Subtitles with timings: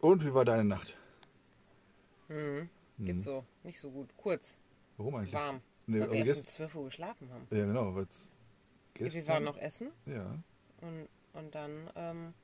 [0.00, 0.96] Und wie war deine Nacht?
[2.28, 2.68] Mhm.
[2.98, 3.44] Geht so.
[3.62, 4.10] Nicht so gut.
[4.16, 4.58] Kurz.
[4.98, 5.32] Warum eigentlich?
[5.32, 5.60] Warm.
[5.86, 7.46] Nee, weil wir erst um gest- 12 Uhr geschlafen haben.
[7.50, 7.94] ja, genau.
[7.94, 8.30] weil's
[8.94, 10.38] Gestern, Wir waren noch essen Ja.
[10.82, 12.34] und, und dann ähm,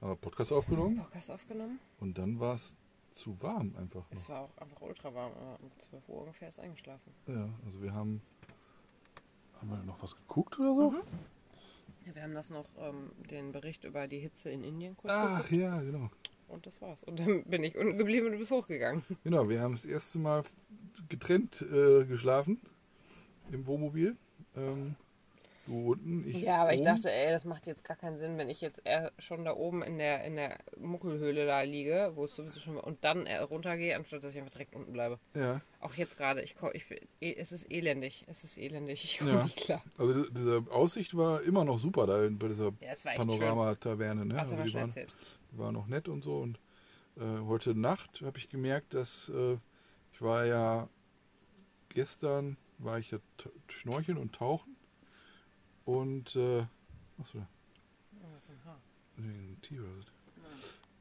[0.00, 1.78] Haben wir Podcast aufgenommen Podcast aufgenommen.
[2.00, 2.74] und dann war es
[3.12, 4.06] zu warm einfach.
[4.10, 4.28] Es Noch.
[4.30, 7.12] war auch einfach ultra warm, aber um 12 Uhr ungefähr ist eingeschlafen.
[7.26, 8.22] Ja, also wir haben.
[9.60, 10.92] Haben wir noch was geguckt oder so?
[10.96, 11.02] Ja,
[12.12, 15.52] wir haben das noch, ähm, den Bericht über die Hitze in Indien kurz Ach geguckt
[15.52, 16.10] ja, genau.
[16.48, 17.04] und das war's.
[17.04, 19.04] Und dann bin ich unten geblieben und du bist hochgegangen.
[19.24, 20.44] Genau, wir haben das erste Mal
[21.08, 22.60] getrennt äh, geschlafen
[23.50, 24.16] im Wohnmobil.
[24.56, 24.96] Ähm,
[25.66, 26.86] du unten, ich Ja, aber ich oben.
[26.90, 28.82] dachte, ey, das macht jetzt gar keinen Sinn, wenn ich jetzt
[29.18, 33.04] schon da oben in der, in der Muckelhöhle da liege, wo es sowieso schon und
[33.04, 35.18] dann runtergehe, anstatt dass ich einfach direkt unten bleibe.
[35.34, 36.84] Ja, Auch jetzt gerade, ich, ich,
[37.20, 39.42] eh, es ist elendig, es ist elendig, ich komme Ja.
[39.44, 39.82] nicht klar.
[39.98, 42.94] also di- diese Aussicht war immer noch super da bei dieser Ja.
[43.16, 44.24] Panorama-Taverne.
[44.26, 44.38] Ne?
[44.38, 46.38] Also die waren, die waren noch nett und so.
[46.38, 46.58] Und
[47.16, 49.58] äh, heute Nacht habe ich gemerkt, dass äh,
[50.14, 50.88] ich war ja
[51.90, 53.18] gestern war ich ja
[53.68, 54.76] schnorcheln und tauchen
[55.84, 56.66] und äh,
[57.18, 57.38] achso,
[58.22, 58.80] Oh, das ist ein Haar.
[59.16, 60.08] nee, ein Tier oder so.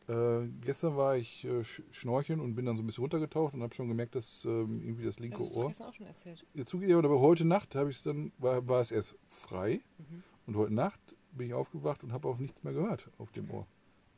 [0.07, 3.61] Äh, gestern war ich äh, sch schnorcheln und bin dann so ein bisschen runtergetaucht und
[3.61, 6.45] habe schon gemerkt, dass ähm, irgendwie das Das linke du Ohr gestern auch schon erzählt.
[6.53, 10.23] Ja, zugegeben, aber heute Nacht habe ich es dann, war, war es erst frei Mhm.
[10.47, 10.99] und heute Nacht
[11.33, 13.67] bin ich aufgewacht und habe auch nichts mehr gehört auf dem Ohr.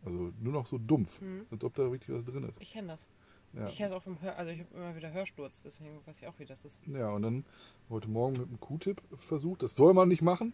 [0.06, 1.46] Also nur noch so dumpf, Mhm.
[1.52, 2.60] als ob da richtig was drin ist.
[2.62, 3.06] Ich kenne das.
[3.54, 3.68] Ja.
[3.68, 6.34] Ich kenne auch vom Hör, also ich habe immer wieder Hörsturz, deswegen weiß ich auch,
[6.40, 6.86] wie das ist.
[6.88, 7.46] ja, und dann
[7.90, 10.54] heute Morgen mit einem Q-Tip versucht, das soll man nicht machen.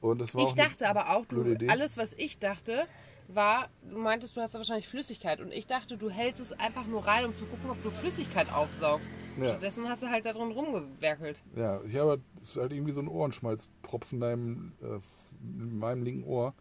[0.00, 1.68] Und das war Ich dachte aber auch, du, Idee.
[1.68, 2.86] alles was ich dachte,
[3.28, 6.86] war, du meintest, du hast da wahrscheinlich Flüssigkeit und ich dachte, du hältst es einfach
[6.86, 9.10] nur rein, um zu gucken, ob du Flüssigkeit aufsaugst.
[9.36, 9.50] Ja.
[9.50, 11.42] Stattdessen hast du halt da drin rumgewerkelt.
[11.54, 14.98] Ja, ich habe das ist halt irgendwie so ein Ohrenschmalzpropfen in meinem, äh,
[15.42, 16.54] in meinem linken Ohr.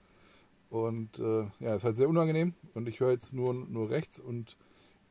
[0.70, 2.54] Und äh, ja, ist halt sehr unangenehm.
[2.74, 4.58] Und ich höre jetzt nur, nur rechts und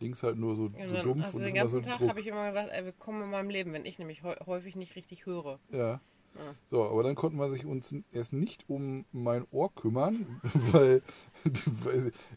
[0.00, 2.20] links halt nur so, Ja, so dumpf also und den immer so ganzen Tag habe
[2.20, 5.26] ich immer gesagt, ey, willkommen in meinem Leben, wenn ich nämlich häu- häufig nicht richtig
[5.26, 5.58] höre.
[5.70, 6.00] Ja.
[6.34, 6.54] Ja.
[6.66, 10.40] So, aber dann konnten wir sich uns erst nicht um mein Ohr kümmern,
[10.72, 11.02] weil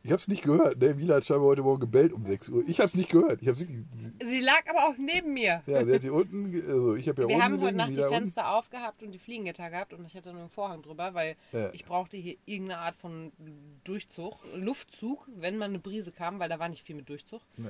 [0.04, 0.82] ich habe es nicht gehört.
[0.82, 2.64] Der Wieler hat scheinbar heute Morgen gebellt um 6 Uhr.
[2.68, 3.42] Ich habe es nicht gehört.
[3.42, 3.84] Ich wirklich.
[4.22, 5.62] Sie lag aber auch neben mir.
[5.66, 7.90] Ja, der hat hier unten, also ich habe ja Wir unten haben heute gelegen, Nacht
[7.90, 8.20] die Wieler unten.
[8.22, 11.70] Fenster aufgehabt und die Fliegengitter gehabt und ich hatte nur einen Vorhang drüber, weil Ja.
[11.74, 13.32] ich brauchte hier irgendeine Art von
[13.84, 17.42] Durchzug, Luftzug, wenn mal eine Brise kam, weil da war nicht viel mit Durchzug.
[17.58, 17.68] Nee.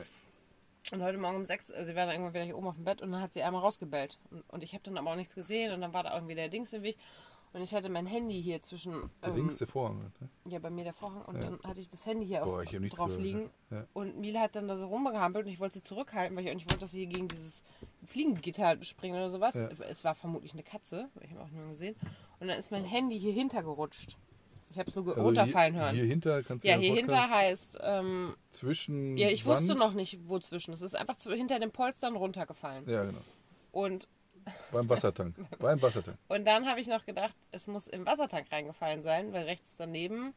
[0.92, 2.84] Und heute Morgen um sechs, äh, sie war dann irgendwann wieder hier oben auf dem
[2.86, 4.18] Bett und dann hat sie einmal rausgebellt.
[4.32, 6.50] Und, und ich habe dann aber auch nichts gesehen und dann war da irgendwie der
[6.50, 6.98] Dings im Weg.
[7.52, 10.04] Und ich hatte mein Handy hier zwischen, ähm, links der Vorhang.
[10.04, 10.30] halt, Ne?
[10.52, 11.50] ja bei mir der Vorhang und Ja.
[11.50, 13.50] dann hatte ich das Handy hier Boah, auf, drauf gehört, liegen.
[13.72, 13.86] ja.
[13.94, 16.56] Und Mila hat dann da so rumgehampelt und ich wollte sie zurückhalten, weil ich auch
[16.56, 17.64] nicht wollte, dass sie hier gegen dieses
[18.06, 19.56] Fliegengitter springen oder sowas.
[19.56, 19.68] Ja.
[19.90, 21.96] Es war vermutlich eine Katze, ich habe auch nur gesehen.
[22.40, 24.18] Und dann ist mein Handy hier hintergerutscht.
[24.72, 25.96] Ich habe es nur Also runterfallen hier, hören.
[25.96, 29.18] Hier hinter kannst du ja, ja hier hinter heißt, ähm, zwischen.
[29.18, 30.74] ja, ich Wand, wusste noch nicht, wo zwischen.
[30.76, 32.88] Es ist einfach zu, hinter den Polstern runtergefallen.
[32.88, 33.18] Ja, genau.
[33.72, 34.08] Und,
[34.72, 35.36] Beim Wassertank.
[35.60, 36.18] Beim Wassertank.
[36.28, 40.34] und dann habe ich noch gedacht, es muss im Wassertank reingefallen sein, weil rechts daneben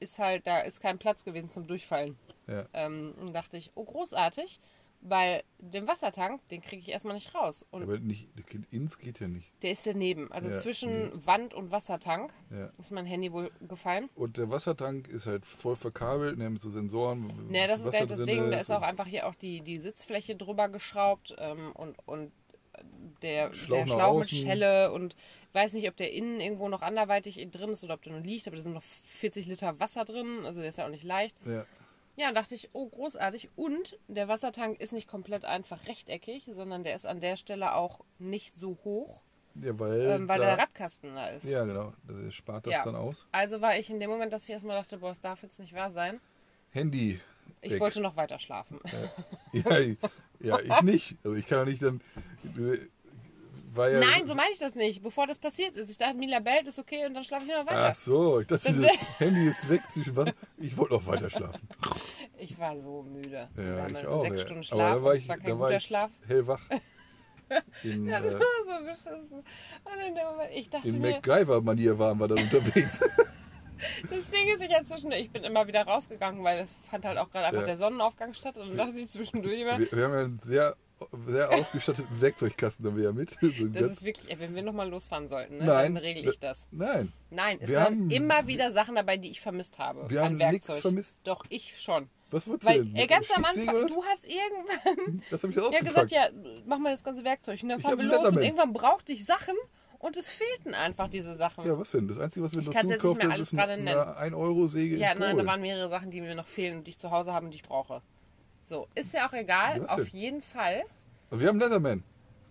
[0.00, 2.16] ist halt, da ist kein Platz gewesen zum Durchfallen.
[2.48, 2.66] Ja.
[2.72, 4.58] Ähm, und dachte ich, oh großartig,
[5.04, 7.64] weil den Wassertank, den kriege ich erstmal nicht raus.
[7.70, 8.28] Und Aber nicht,
[8.70, 9.52] ins geht ja nicht.
[9.62, 10.30] der ist daneben.
[10.30, 12.70] Also Ja, zwischen Wand und Wassertank Ja.
[12.78, 14.08] ist mein Handy wohl gefallen.
[14.14, 17.26] Und der Wassertank ist halt voll verkabelt, ne, mit so Sensoren.
[17.48, 18.50] Ne, das ist gar nicht das Ding.
[18.50, 22.32] Da ist auch einfach hier auch die, die Sitzfläche drüber geschraubt ähm, und, und
[23.22, 24.28] der Schlauch der Schlauch mit.
[24.30, 25.16] Schelle und
[25.52, 28.46] weiß nicht, ob der innen irgendwo noch anderweitig drin ist oder ob der nur liegt,
[28.46, 31.36] aber da sind noch 40 Liter Wasser drin, also der ist ja auch nicht leicht.
[31.46, 31.64] Ja.
[32.16, 33.48] Ja, dachte ich, oh, großartig.
[33.56, 38.00] Und der Wassertank ist nicht komplett einfach rechteckig, sondern der ist an der Stelle auch
[38.18, 39.22] nicht so hoch,
[39.54, 41.44] Ja, weil, ähm, weil da, der Radkasten da ist.
[41.44, 41.94] Ja, genau.
[42.06, 42.84] Das spart das Ja.
[42.84, 43.26] dann aus.
[43.32, 45.72] Also war ich in dem Moment, dass ich erstmal dachte, boah, das darf jetzt nicht
[45.72, 46.20] wahr sein.
[46.72, 47.18] Handy.
[47.62, 47.80] Ich weg.
[47.80, 48.78] wollte noch weiter schlafen.
[49.52, 49.96] Ja, ich-
[50.42, 51.16] ja, ich nicht.
[51.24, 52.00] Also ich kann doch nicht dann.
[53.74, 55.02] Ja, Nein, so meine ich das nicht.
[55.02, 55.90] Bevor das passiert ist.
[55.90, 57.88] Ich dachte, Mila bellt, ist okay und dann schlafe ich immer weiter.
[57.92, 60.28] Ach so, ich dachte, Das- das Handy ist weg zwischen was?
[60.58, 61.66] Ich wollte noch weiter schlafen.
[62.38, 63.30] Ich war so müde.
[63.30, 64.22] Ja, wir haben ich ja auch.
[64.24, 64.46] sechs ja.
[64.46, 66.10] Stunden Aber da Schlaf war und ich, war da kein war guter ich Schlaf.
[66.28, 66.60] hellwach.
[67.82, 69.30] In, Das äh, war so beschissen.
[69.32, 72.98] Und in Moment, ich dachte in MacGyver-Manier waren wir dann unterwegs.
[74.10, 77.18] das Ding ist, ich habe zwischendurch, ich bin immer wieder rausgegangen, weil es fand halt
[77.18, 77.66] auch gerade einfach Ja.
[77.66, 78.56] der Sonnenaufgang statt.
[78.56, 80.76] Und dann dachte ich zwischendurch immer, wir, wir haben ja einen sehr,
[81.26, 83.30] sehr ausgestatteten Werkzeugkasten haben wir ja mit.
[83.40, 85.94] So das ist wirklich, wenn wir nochmal losfahren sollten, ne, Nein.
[85.94, 86.66] dann regle ich das.
[86.70, 90.08] Nein, Nein, es Wir waren haben- immer wieder Sachen dabei, die ich vermisst habe.
[90.08, 91.16] Wir haben nichts vermisst.
[91.24, 92.08] Doch, ich schon.
[92.30, 93.08] was wird's Weil denn?
[93.08, 96.28] ganz am Anfang, du hast irgendwann Das habe ich ja gesagt, ja,
[96.66, 97.60] mach mal das ganze Werkzeug.
[97.62, 99.54] Und dann fahren hab wir los und irgendwann brauchte ich Sachen
[100.02, 101.64] Und es fehlten einfach diese Sachen.
[101.64, 102.08] Ja, was denn?
[102.08, 104.00] Das Einzige, was wir Ich mehr haben, alles ist gerade eine, nennen.
[104.00, 106.90] eine 1-Euro-Säge Ja, in nein, da waren mehrere Sachen, die mir noch fehlen und die
[106.90, 108.02] ich zu Hause habe und die ich brauche.
[108.64, 109.86] So, ist ja auch egal.
[109.86, 110.06] Auf denn?
[110.08, 110.82] jeden Fall
[111.30, 112.02] Und wir haben Leatherman.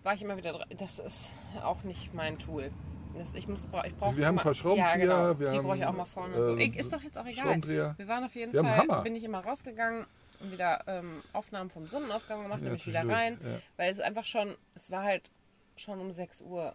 [0.02, 0.66] war ich immer wieder dran.
[0.78, 2.70] Das ist auch nicht mein Tool.
[3.18, 5.38] Das, ich muss, ich brauche Wir haben ein paar Ja, Schraubenzieher, genau.
[5.38, 6.42] wir die haben, brauche ich auch mal vorne.
[6.42, 6.56] so.
[6.56, 7.44] äh, Ich- ist doch jetzt auch egal.
[7.44, 7.94] Schraubendreher.
[7.98, 10.06] Wir waren auf jeden Wir Fall, bin ich immer rausgegangen
[10.40, 13.38] und wieder ähm, Aufnahmen vom Sonnenaufgang gemacht, Ja, nämlich wieder rein.
[13.44, 13.58] ja.
[13.76, 15.30] Weil es einfach schon, es war halt
[15.76, 16.74] schon um 6 Uhr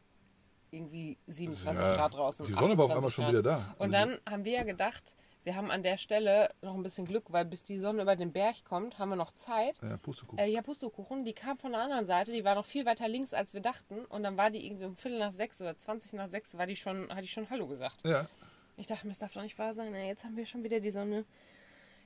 [0.72, 2.46] irgendwie 27 Ja, Grad draußen.
[2.46, 3.75] die Sonne war auf 28 einmal schon wieder da.
[3.80, 7.06] Und Also dann haben wir ja gedacht, wir haben an der Stelle noch ein bisschen
[7.06, 9.80] Glück, weil bis die Sonne über den Berg kommt, haben wir noch Zeit.
[9.81, 10.40] Ja, Pustekuchen.
[10.40, 13.34] Äh, ja, Pustekuchen, die kam von der anderen Seite, die war noch viel weiter links,
[13.34, 14.04] als wir dachten.
[14.06, 16.75] Und dann war die irgendwie um Viertel nach sechs oder 20 nach sechs, war die
[16.75, 18.04] schon, hatte ich schon Hallo gesagt.
[18.04, 18.28] Ja,
[18.75, 19.90] Ich dachte mir, das darf doch nicht wahr sein.
[19.94, 21.24] Na, jetzt haben wir schon wieder die Sonne.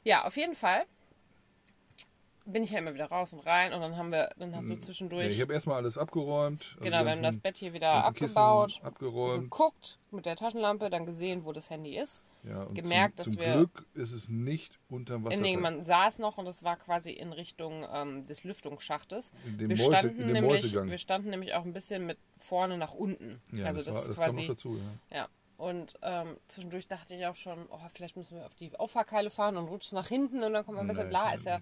[0.04, 0.86] Ja, auf jeden Fall
[2.46, 4.74] bin ich ja immer wieder raus und rein und dann haben wir, dann hast du
[4.74, 6.66] ja zwischendurch, ich habe erstmal alles abgeräumt.
[6.74, 9.44] also genau, wir haben das Bett hier wieder Kissen abgebaut, abgeräumt.
[9.52, 12.24] geguckt mit der Taschenlampe, dann gesehen, wo das Handy ist.
[12.44, 15.40] Ja, und gemerkt, zum, dass zum wir- Glück ist es nicht unterm Wasser.
[15.40, 19.32] Nee, man saß noch und das war quasi in Richtung ähm, des Lüftungsschachtes.
[19.46, 20.90] in dem, Wir Mäuse, standen, in nämlich, Mäusegang.
[20.90, 23.40] wir standen nämlich auch ein bisschen mit vorne nach unten.
[23.52, 24.42] ja, also das, das, war, ist das kam quasi.
[24.42, 24.78] noch dazu.
[25.12, 25.18] Ja.
[25.18, 25.28] Ja.
[25.58, 29.58] Und ähm, zwischendurch dachte ich auch schon, oh, vielleicht müssen wir auf die Auffahrkeile fahren
[29.58, 31.08] und rutschen nach hinten und dann kommen wir besser.
[31.08, 31.60] Bla, ist ja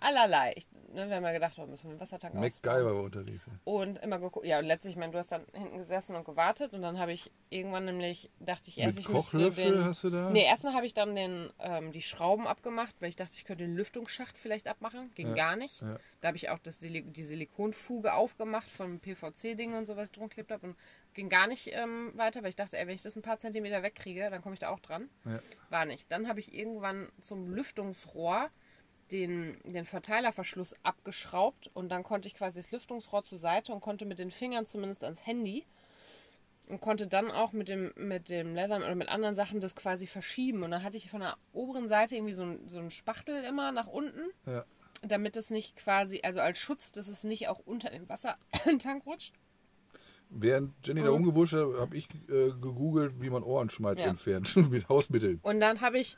[0.00, 0.54] allerlei.
[0.56, 2.34] Ich, ne, wir haben ja gedacht, oh, müssen wir den Wassertank.
[2.34, 3.46] MacGyver war unterwegs.
[3.64, 4.46] Und immer geguckt.
[4.46, 7.12] Ja, und letztlich, ich meine, du hast dann hinten gesessen und gewartet und dann habe
[7.12, 10.30] ich irgendwann nämlich, dachte ich erst, Mit ich Kochlöffel den, hast du da?
[10.30, 13.64] Nee, erstmal habe ich dann den, ähm, die Schrauben abgemacht, weil ich dachte, ich könnte
[13.64, 15.10] den Lüftungsschacht vielleicht abmachen.
[15.14, 15.80] Ging Ja, gar nicht.
[15.80, 15.98] ja.
[16.20, 20.50] Da habe ich auch das Silik die Silikonfuge aufgemacht vom PVC-Ding und sowas drum geklebt
[20.52, 20.76] habe und
[21.12, 23.82] ging gar nicht ähm, weiter, weil ich dachte, ey, wenn ich das ein paar Zentimeter
[23.82, 25.08] wegkriege, dann komme ich da auch dran.
[25.24, 25.38] Ja.
[25.70, 26.10] War nicht.
[26.10, 28.50] Dann habe ich irgendwann zum Lüftungsrohr
[29.12, 34.06] den, den Verteilerverschluss abgeschraubt und dann konnte ich quasi das Lüftungsrohr zur Seite und konnte
[34.06, 35.64] mit den Fingern zumindest ans Handy
[36.70, 40.06] und konnte dann auch mit dem, mit dem Leather oder mit anderen Sachen das quasi
[40.06, 40.62] verschieben.
[40.62, 43.70] Und dann hatte ich von der oberen Seite irgendwie so ein, so ein Spachtel immer
[43.72, 44.64] nach unten, Ja.
[45.02, 49.34] damit es nicht quasi, also als Schutz, dass es nicht auch unter den Wassertank rutscht.
[50.30, 54.06] Während Jenny da umgewurscht hat, habe ich äh, gegoogelt, wie man Ohrenschmalz Ja.
[54.06, 54.56] entfernt.
[54.70, 55.38] mit Hausmitteln.
[55.42, 56.16] Und dann habe ich,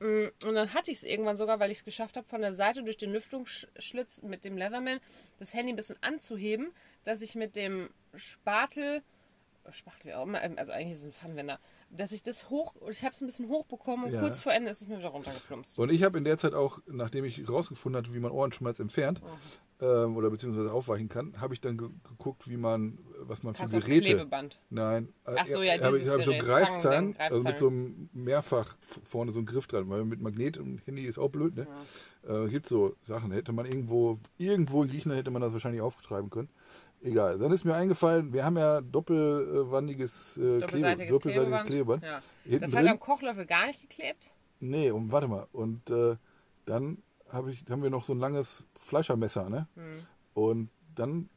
[0.00, 2.82] und dann hatte ich es irgendwann sogar, weil ich es geschafft habe, von der Seite
[2.82, 4.98] durch den Lüftungsschlitz mit dem Leatherman
[5.38, 6.72] das Handy ein bisschen anzuheben,
[7.04, 9.02] dass ich mit dem Spatel,
[9.70, 11.60] Spachtel wie auch immer, ähm, also eigentlich ist es ein Pfannenwender,
[11.90, 14.20] dass ich das hoch, ich habe es ein bisschen hochbekommen und Ja.
[14.20, 15.78] kurz vor Ende ist es mir wieder runtergeplumpst.
[15.78, 19.20] Und ich habe in der Zeit auch, nachdem ich rausgefunden hatte, wie man Ohrenschmalz entfernt
[19.80, 23.74] ähm, oder beziehungsweise aufweichen kann, habe ich dann ge geguckt, wie man, was man Kannst
[23.74, 24.06] für Geräte.
[24.06, 24.60] Klebeband.
[24.70, 28.10] Nein, Ach so, ja, habe ich, habe so Gerät, Greifzahn, Zangen, also mit so einem
[28.12, 31.66] mehrfach vorne so ein Griff dran, weil mit Magnet und Handy ist auch blöd, ne?
[32.28, 36.28] Äh, gibt so Sachen, hätte man irgendwo, irgendwo in Griechenland hätte man das wahrscheinlich aufgetreiben
[36.28, 36.50] können.
[37.02, 37.38] Egal.
[37.38, 42.04] Dann ist mir eingefallen, wir haben ja doppelwandiges äh, Klebe, Doppelseitiges doppelseitiges Klebeband.
[42.04, 42.58] Ja.
[42.58, 44.30] Das hat am Kochlöffel gar nicht geklebt.
[44.60, 45.46] Nee, und warte mal.
[45.52, 46.16] Und äh,
[46.66, 46.98] dann
[47.32, 49.66] hab ich, haben wir noch so ein langes Fleischermesser, ne?
[49.74, 50.06] Hm.
[50.34, 51.28] Und dann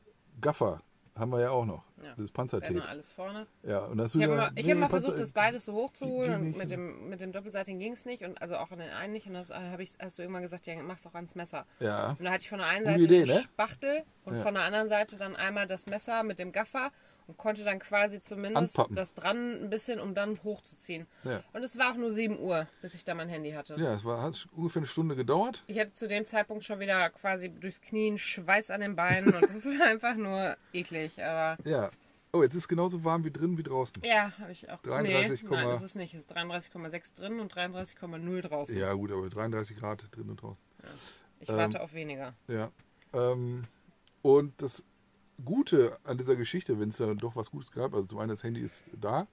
[0.42, 0.82] Gaffer
[1.16, 1.84] haben wir ja auch noch.
[2.04, 2.16] Ja.
[2.18, 2.74] Das Panzertape.
[2.74, 3.46] noch alles vorne.
[3.62, 5.66] Ja, und das Ich habe ja, mal, ich nee, hab mal Panzer- versucht, das beides
[5.66, 8.80] so hochzuholen und mit dem, mit dem Doppelseitigen ging es nicht und also auch an
[8.80, 11.14] den einen nicht und das äh, hab ich, hast du irgendwann gesagt, ja, mach's auch
[11.14, 11.66] ans Messer.
[11.80, 12.16] Ja.
[12.18, 13.42] Und da hatte ich von der einen Seite Idee, den ne?
[13.42, 14.42] Spachtel und Ja.
[14.42, 16.92] von der anderen Seite dann einmal das Messer mit dem Gaffer
[17.28, 18.96] und konnte dann quasi zumindest Anpappen.
[18.96, 21.08] das dran ein bisschen, um dann hochzuziehen.
[21.24, 21.44] Ja.
[21.54, 23.76] Und es war auch nur 7 Uhr, bis ich da mein Handy hatte.
[23.78, 25.64] Ja, es war, hat ungefähr eine Stunde gedauert.
[25.68, 29.34] Ich hatte zu dem Zeitpunkt schon wieder quasi durchs Knie einen Schweiß an den Beinen
[29.34, 31.24] und das war einfach nur eklig.
[31.24, 31.90] Aber Ja.
[32.36, 34.02] Oh, jetzt ist es genauso warm wie drin wie draußen.
[34.04, 34.82] ja, habe ich auch.
[34.82, 36.16] 33, nee, nein, das ist nicht.
[36.16, 38.76] Es ist 33,6 drin und 33,0 draußen.
[38.76, 40.58] Ja, gut, aber 33 Grad drin und draußen.
[41.40, 42.34] Ich warte auf weniger.
[42.48, 42.72] Ja.
[43.14, 43.66] Ähm,
[44.24, 44.84] und das
[45.46, 48.44] Gute an dieser Geschichte, wenn es da doch was Gutes gab, also zum einen das
[48.44, 49.28] Handy ist da.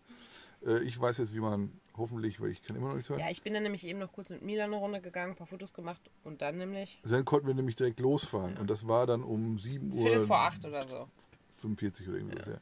[0.66, 3.20] Äh, ich weiß jetzt, wie man hoffentlich, weil ich kann immer noch nichts hören.
[3.20, 5.46] Ja, ich bin dann nämlich eben noch kurz mit Milan eine Runde gegangen, ein paar
[5.46, 8.56] Fotos gemacht und dann nämlich Dann konnten wir nämlich direkt losfahren.
[8.58, 10.02] Und das war dann um 7 Uhr.
[10.02, 11.08] Viertel vor acht oder so.
[11.58, 12.60] 45 oder irgendwas, ja.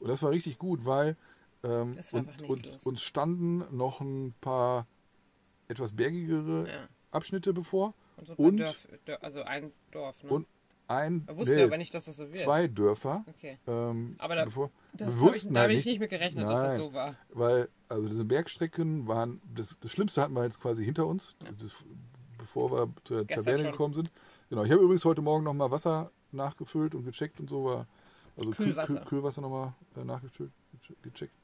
[0.00, 1.16] Und das war richtig gut, weil
[1.62, 4.86] ähm, und, und, uns standen noch ein paar
[5.68, 6.88] etwas bergigere Ja.
[7.12, 10.30] Abschnitte bevor Und so ein Und- Dörf, Dör, also ein Dorf, ne?
[10.30, 10.46] und
[10.90, 12.42] ein, Ich wusste nee, aber nicht, dass das so wird.
[12.44, 13.24] zwei Dörfer.
[13.28, 13.58] Okay.
[13.66, 16.60] Ähm, Aber da- bevor, Das hab ich, da halt habe ich nicht, mit gerechnet, dass
[16.62, 16.78] das Nein.
[16.80, 17.14] so war.
[17.30, 21.72] weil also diese Bergstrecken waren, das, das Schlimmste hatten wir jetzt quasi hinter uns, das,
[22.38, 23.72] bevor wir zur Gestern Taverne schon.
[23.72, 24.10] gekommen sind.
[24.48, 27.86] Genau, ich habe übrigens heute Morgen nochmal Wasser nachgefüllt und gecheckt und so war,
[28.36, 28.94] also Kühl- Kühlwasser.
[28.96, 30.50] Kühl, Kühlwasser nochmal äh, nachgefüllt,
[31.02, 31.34] gecheckt.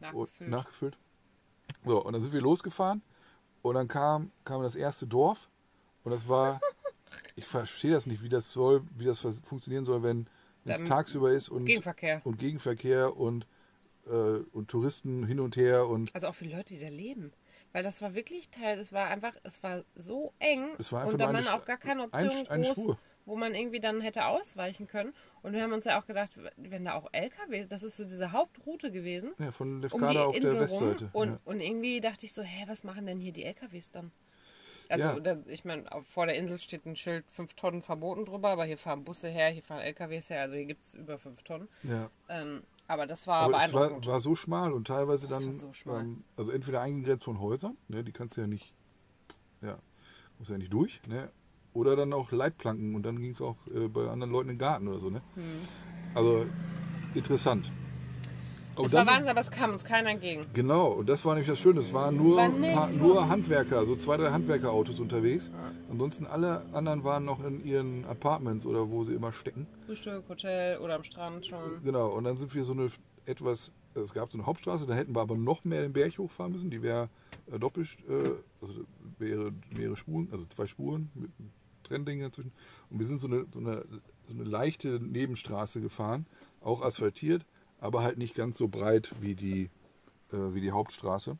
[0.02, 0.50] Nachgefüllt.
[0.50, 0.98] nachgefüllt.
[1.84, 3.02] So, und dann sind wir losgefahren
[3.62, 5.48] und dann kam, kam das erste Dorf
[6.04, 6.60] und das war,
[7.36, 10.26] ich verstehe das nicht, wie das soll, wie das funktionieren soll, wenn
[10.64, 12.20] es tagsüber ist und, Gegenverkehr.
[12.24, 13.46] und Gegenverkehr und
[14.06, 14.10] äh,
[14.52, 17.32] und Touristen hin und her und Also auch für Leute, die da leben.
[17.72, 21.18] Weil das war wirklich Teil, es war einfach, es war so eng Es war und
[21.18, 22.98] da man auch gar keine ein- Option eine groß, Spur.
[23.26, 25.12] wo man irgendwie dann hätte ausweichen können.
[25.42, 28.32] Und wir haben uns ja auch gedacht, wenn da auch LKW, das ist so diese
[28.32, 30.88] Hauptroute gewesen, ja, von um Lefkada die auf Insel der rum.
[30.88, 31.10] Westseite.
[31.12, 31.38] Und, ja.
[31.44, 34.10] und irgendwie dachte ich so, hä, was machen denn hier die LKWs dann?
[34.88, 35.20] Also, Ja.
[35.20, 38.78] da, ich meine, vor der Insel steht ein Schild 5 Tonnen verboten drüber, aber hier
[38.78, 41.68] fahren Busse her, hier fahren LKWs her, also hier gibt es über 5 Tonnen.
[41.82, 42.10] ja.
[42.30, 44.06] Ähm, aber das war Aber es war, beeindruckend.
[44.06, 46.04] war so schmal und teilweise Das dann, so schmal.
[46.04, 48.72] Ähm, also entweder eingegrenzt von Häusern, ne, die kannst du ja nicht,
[49.60, 49.78] ja,
[50.38, 51.30] muss ja nicht durch, ne,
[51.74, 54.88] oder dann auch Leitplanken und dann ging es auch äh, bei anderen Leuten im Garten
[54.88, 55.20] oder so, ne.
[55.34, 55.68] Hm.
[56.14, 56.46] Also
[57.14, 57.70] interessant.
[58.78, 60.46] Und es war Wahnsinn, aber es kam uns keiner entgegen.
[60.54, 61.80] Genau, und das war nämlich das Schöne.
[61.80, 63.28] Es waren nur, war paar, nur.
[63.28, 65.50] Handwerker, so zwei, drei Handwerkerautos unterwegs.
[65.90, 69.66] Ansonsten alle anderen waren noch in ihren Apartments oder wo sie immer stecken.
[69.86, 71.82] Frühstück, Hotel oder am Strand schon.
[71.82, 72.88] Genau, und dann sind wir so eine
[73.26, 76.52] etwas, es gab so eine Hauptstraße, da hätten wir aber noch mehr den Berg hochfahren
[76.52, 76.70] müssen.
[76.70, 77.08] Die wäre
[77.52, 78.30] äh, doppelt, äh,
[78.60, 78.84] also
[79.18, 81.50] wäre mehrere Spuren, also zwei Spuren mit einem
[81.84, 82.52] Trennding dazwischen.
[82.90, 83.84] Und wir sind so eine, so eine,
[84.22, 86.26] so eine leichte Nebenstraße gefahren,
[86.60, 87.44] auch asphaltiert,
[87.80, 89.70] aber halt nicht ganz so breit wie die,
[90.32, 91.36] äh, wie die Hauptstraße.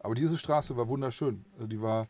[0.00, 1.44] Aber diese Straße war wunderschön.
[1.54, 2.08] Also die war,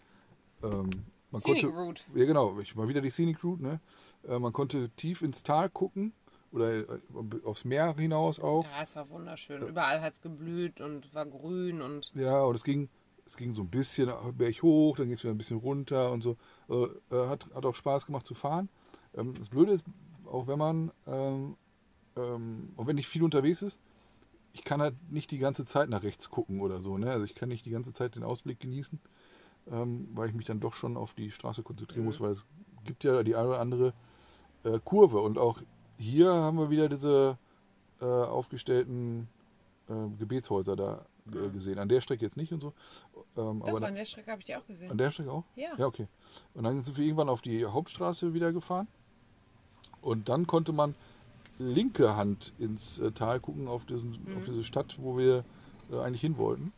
[0.62, 0.90] ähm,
[1.30, 2.02] man Scenic konnte, Route.
[2.14, 2.58] ja, genau.
[2.60, 3.62] Ich mal wieder die Scenic Route.
[3.62, 3.80] Ne?
[4.26, 6.12] Äh, man konnte tief ins Tal gucken
[6.52, 6.84] oder äh,
[7.44, 8.64] aufs Meer hinaus auch.
[8.64, 9.66] Ja, es war wunderschön.
[9.66, 12.88] Überall hat es geblüht und war grün und Ja, und es ging,
[13.26, 16.22] es ging so ein bisschen berg hoch, dann ging es wieder ein bisschen runter und
[16.22, 16.36] so.
[16.68, 18.68] Äh, äh, hat, hat auch Spaß gemacht zu fahren.
[19.14, 19.84] Ähm, das Blöde ist,
[20.26, 21.56] auch wenn man, ähm,
[22.18, 23.78] ähm, auch wenn nicht viel unterwegs ist,
[24.52, 26.98] ich kann halt nicht die ganze Zeit nach rechts gucken oder so.
[26.98, 27.10] Ne?
[27.10, 28.98] Also ich kann nicht die ganze Zeit den Ausblick genießen,
[29.70, 32.44] ähm, weil ich mich dann doch schon auf die Straße konzentrieren muss, weil es
[32.84, 33.92] gibt ja die eine oder andere
[34.64, 35.20] äh, Kurve.
[35.20, 35.60] Und auch
[35.98, 37.38] hier haben wir wieder diese
[38.00, 39.28] äh, aufgestellten
[39.88, 41.78] äh, Gebetshäuser da äh, gesehen.
[41.78, 42.72] An der Strecke jetzt nicht und so.
[43.36, 44.90] Ähm, doch, aber an der Strecke habe ich die auch gesehen.
[44.90, 45.44] an der Strecke auch?
[45.56, 45.70] Ja.
[45.76, 46.08] Ja, okay.
[46.54, 48.88] Und dann sind wir irgendwann auf die Hauptstraße wieder gefahren.
[50.00, 50.94] Und dann konnte man
[51.58, 54.36] linke Hand ins äh, Tal gucken, auf, diesen, Mhm.
[54.36, 55.44] auf diese Stadt, wo wir
[55.90, 56.72] äh, eigentlich hin wollten.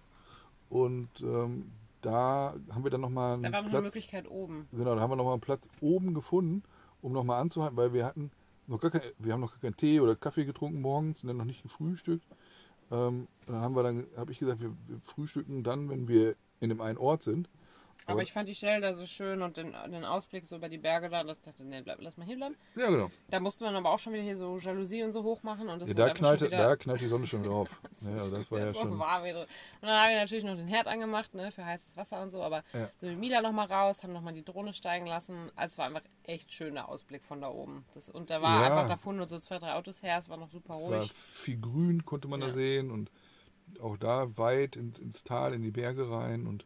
[0.68, 1.66] Und ähm,
[2.00, 3.84] da haben wir dann nochmal einen Da war noch eine Platz.
[3.94, 4.66] Möglichkeit oben.
[4.72, 6.62] Genau, da haben wir nochmal einen Platz oben gefunden,
[7.02, 8.30] um nochmal anzuhalten, weil wir hatten
[8.66, 11.37] noch gar kein, wir haben noch gar keinen Tee oder Kaffee getrunken morgens und dann
[11.37, 12.25] noch nicht gefrühstückt.
[12.92, 16.68] Ähm, dann haben wir dann, habe ich gesagt, wir, wir frühstücken dann, wenn wir in
[16.68, 17.49] dem einen Ort sind.
[18.07, 20.69] Aber, Aber- ich fand die Stelle da so schön und den, den Ausblick so über
[20.69, 22.57] die Berge da, dass ich dachte, nee, bleib, lass mal hier bleiben.
[22.76, 23.11] Ja, genau.
[23.28, 25.69] Da musste man aber auch schon wieder hier so Jalousie und so hoch machen.
[25.69, 27.69] Und das Ja, da, knallte, wieder da knallt die Sonne schon drauf.
[28.02, 28.99] Ja, also das war ja so schon.
[28.99, 29.42] warm wieder.
[29.42, 29.49] Und
[29.83, 32.42] dann habe ich natürlich noch den Herd angemacht, ne, für heißes Wasser und so.
[32.42, 32.88] Aber Ja.
[32.97, 35.50] sind mit Mila nochmal raus, haben nochmal die Drohne steigen lassen.
[35.54, 37.85] Also es war einfach echt schöner Ausblick von da oben.
[37.92, 38.66] Das, und da war Ja.
[38.69, 40.16] einfach, da fuhren nur so zwei, drei Autos her.
[40.19, 41.12] Es war noch super Es war ruhig.
[41.12, 42.52] viel Grün, konnte man da Ja.
[42.54, 43.11] sehen und
[43.83, 46.64] auch da weit ins, ins Tal, in die Berge rein und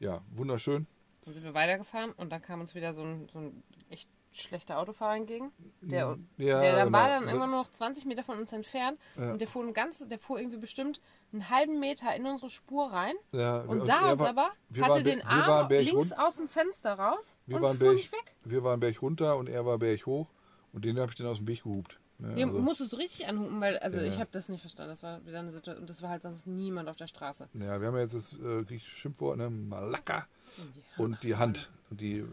[0.00, 0.86] ja, wunderschön.
[1.24, 4.78] Dann sind wir weitergefahren und dann kam uns wieder so ein, so ein echt schlechter
[4.78, 5.50] Autofahrer entgegen.
[5.80, 7.20] Der, Ja, der dann war genau.
[7.26, 9.32] dann immer nur noch 20 Meter von uns entfernt Ja.
[9.32, 11.00] und der fuhr, ein ganzes, der fuhr irgendwie bestimmt
[11.32, 14.50] einen halben Meter in unsere Spur rein Ja, und sah er uns war- aber,
[14.80, 18.12] hatte den Arm links run- aus dem Fenster raus Wir und waren, fuhr Berg, nicht
[18.12, 18.34] weg.
[18.44, 20.28] wir waren Berg runter und er war Berg hoch
[20.72, 21.98] und den habe ich dann aus dem Weg gehupt.
[22.18, 24.04] Ihr also, musstest du richtig anhupen, weil also Ja.
[24.04, 24.90] ich habe das nicht verstanden.
[24.90, 27.48] Das war wieder eine Situation und das war halt sonst niemand auf der Straße.
[27.52, 29.50] ja, wir haben ja jetzt das äh, griechische Schimpfwort, ne?
[29.50, 30.64] Malaka Ja,
[31.04, 32.24] und die Hand und die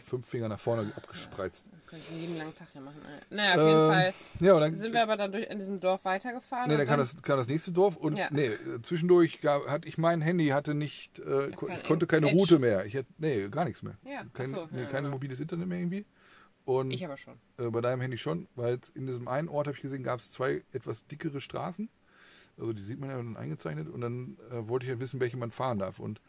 [0.00, 1.68] fünf Finger nach vorne abgespreizt.
[1.86, 3.00] Könnte ich einen lieben langen Tag hier machen.
[3.30, 5.80] Naja, auf jeden Ähm, Fall Ja, und dann sind wir aber dann durch in diesem
[5.80, 6.68] Dorf weitergefahren.
[6.68, 8.28] Nee, dann kam das, kam das nächste Dorf und Ja.
[8.30, 12.38] nee, äh, zwischendurch gab, hatte ich mein Handy hatte nicht, äh, ich konnte keine Edge.
[12.38, 12.84] Route mehr.
[12.84, 13.96] Ich hatte, nee, gar nichts mehr.
[14.04, 16.04] Ja, kein, so, nee, ja, kein mobiles Internet mehr irgendwie.
[16.70, 17.34] Und Ich aber schon.
[17.58, 20.30] äh, bei deinem Handy schon, weil in diesem einen Ort habe ich gesehen, gab es
[20.30, 21.88] zwei etwas dickere Straßen.
[22.56, 25.36] Also die sieht man ja dann eingezeichnet und dann äh, wollte ich ja wissen, welche
[25.36, 25.98] man fahren darf.
[25.98, 26.20] Und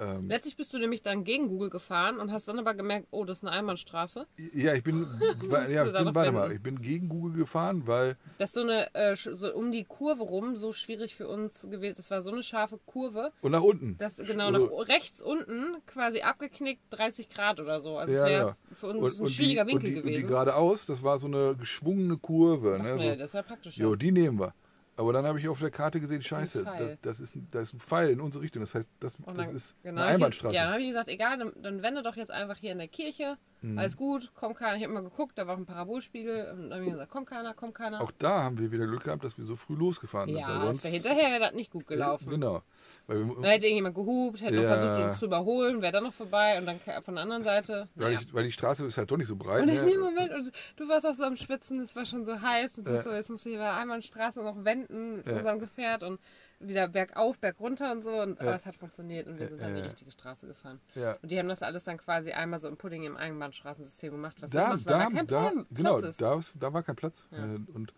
[0.00, 3.24] ähm, Letztlich bist du nämlich dann gegen Google gefahren und hast dann aber gemerkt, oh,
[3.24, 4.26] das ist eine Einbahnstraße.
[4.54, 5.06] ja, ich bin,
[5.44, 8.62] weil- ja, ich bin, warte mal, ich bin gegen Google gefahren, weil Das ist so
[8.62, 11.94] eine, äh, so um die Kurve rum, so schwierig für uns gewesen.
[11.96, 13.30] Das war so eine scharfe Kurve.
[13.42, 13.96] und nach unten.
[13.98, 17.98] Das genau Also- nach rechts unten quasi abgeknickt 30 Grad oder so.
[17.98, 18.56] Also es Ja, wäre ja.
[18.74, 20.20] für uns ein schwieriger die, Winkel und die, Und gewesen.
[20.22, 22.78] die geradeaus, das war so eine geschwungene Kurve.
[22.80, 23.18] Ach, ne, nee, so.
[23.18, 23.76] das war praktisch.
[23.76, 24.54] Jo, die nehmen wir.
[25.00, 27.72] Aber dann habe ich auf der Karte gesehen, scheiße, das, das ist, ein- da ist
[27.72, 28.60] ein Pfeil in unsere Richtung.
[28.60, 30.54] Das heißt, das, Und das dann- ist genau, eine Einbahnstraße.
[30.54, 32.88] Ja, dann habe ich gesagt, egal, dann, dann wende doch jetzt einfach hier in der
[32.88, 33.38] Kirche
[33.76, 34.76] alles gut, kommt keiner.
[34.76, 37.28] Ich habe mal geguckt, da war auch ein Parabolspiegel und dann habe ich gesagt, kommt
[37.28, 38.00] keiner, kommt keiner.
[38.00, 40.38] Auch da haben wir wieder Glück gehabt, dass wir so früh losgefahren sind.
[40.38, 42.28] ja, sonst- wäre hinterher wäre das nicht gut gelaufen.
[42.30, 42.62] Genau.
[43.06, 44.78] Weil wir, Da hätte irgendjemand gehupt, hätte noch Ja.
[44.78, 47.88] versucht, uns zu überholen, wäre dann noch vorbei und dann von der anderen Seite.
[47.94, 48.20] weil, Naja.
[48.22, 49.62] ich, weil die Straße ist halt doch nicht so breit.
[49.62, 49.90] Und in ne?
[49.90, 52.88] dem Moment, und du warst auch so am Schwitzen, es war schon so heiß und
[52.88, 52.94] Ja.
[52.94, 53.02] ja.
[53.02, 55.36] so, jetzt musst du hier bei Einbahnstraße noch wenden mit Ja.
[55.36, 56.18] unserem Gefährt und
[56.60, 58.10] wieder bergauf, bergunter und so.
[58.20, 60.78] Und aber es hat funktioniert und wir sind dann die richtige Straße gefahren.
[60.94, 61.16] Ja.
[61.22, 64.50] Und die haben das alles dann quasi einmal so im Pudding im Einbahnstraßensystem gemacht, was
[64.50, 66.20] Da, macht, da, da, kein da, Plan, genau, Platz ist.
[66.20, 67.24] da, da war kein Platz.
[67.32, 67.92] Äh, Und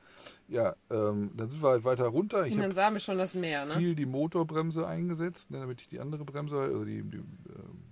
[0.48, 2.46] ja, ähm, dann sind wir halt weiter runter.
[2.46, 3.74] Ich Und dann sahen wir schon das Meer, ne?
[3.76, 7.84] viel die Motorbremse eingesetzt, ne, damit ich die andere Bremse, also die, die ähm,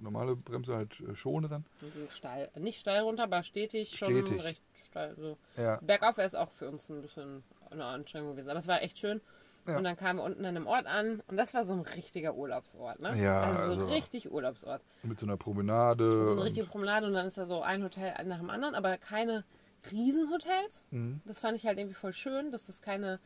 [0.00, 1.64] normale Bremse halt äh, schone dann.
[2.10, 4.42] Steil, nicht steil runter, aber stetig, schon Stetig.
[4.42, 5.14] recht steil.
[5.16, 5.38] So.
[5.56, 8.50] Ja, Bergauf wäre es auch für uns ein bisschen eine Anstrengung gewesen.
[8.50, 9.20] Aber es war echt schön.
[9.66, 9.76] Ja.
[9.76, 12.34] Und dann kamen wir unten an einem Ort an und das war so ein richtiger
[12.34, 13.16] Urlaubsort, ne?
[13.22, 14.82] Ja, also so also- richtig Urlaubsort.
[15.04, 16.10] mit so einer Promenade.
[16.10, 18.98] So eine richtige Promenade und dann ist da so ein Hotel nach dem anderen, aber
[18.98, 19.44] keine
[19.90, 20.82] Riesenhotels.
[20.90, 21.20] Mhm.
[21.24, 23.20] Das fand ich halt irgendwie voll schön, dass das keine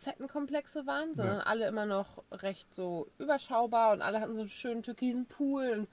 [0.00, 1.42] fetten Komplexe waren, sondern Ja.
[1.44, 5.70] alle immer noch recht so überschaubar und alle hatten so einen schönen türkisen Pool.
[5.70, 5.88] Und,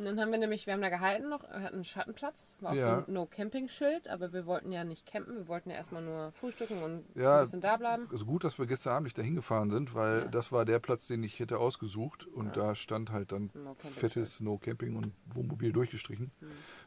[0.00, 2.74] und dann haben wir nämlich, wir haben da gehalten noch, hatten einen Schattenplatz, war auch
[2.76, 3.00] Ja.
[3.00, 6.82] so ein No-Camping-Schild, aber wir wollten ja nicht campen, wir wollten ja erstmal nur frühstücken
[6.82, 8.08] und Ja, ein bisschen da bleiben.
[8.10, 10.28] Also gut, dass wir gestern Abend nicht dahin gefahren sind, weil Ja.
[10.28, 14.40] das war der Platz, den ich hätte ausgesucht und da stand halt dann No fettes
[14.40, 16.30] No Camping und Wohnmobil durchgestrichen.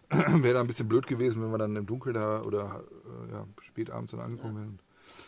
[0.10, 0.44] Mhm.
[0.44, 2.84] Wäre da ein bisschen blöd gewesen, wenn wir dann im Dunkeln da oder
[3.28, 4.80] äh, ja, spät abends dann angekommen wären.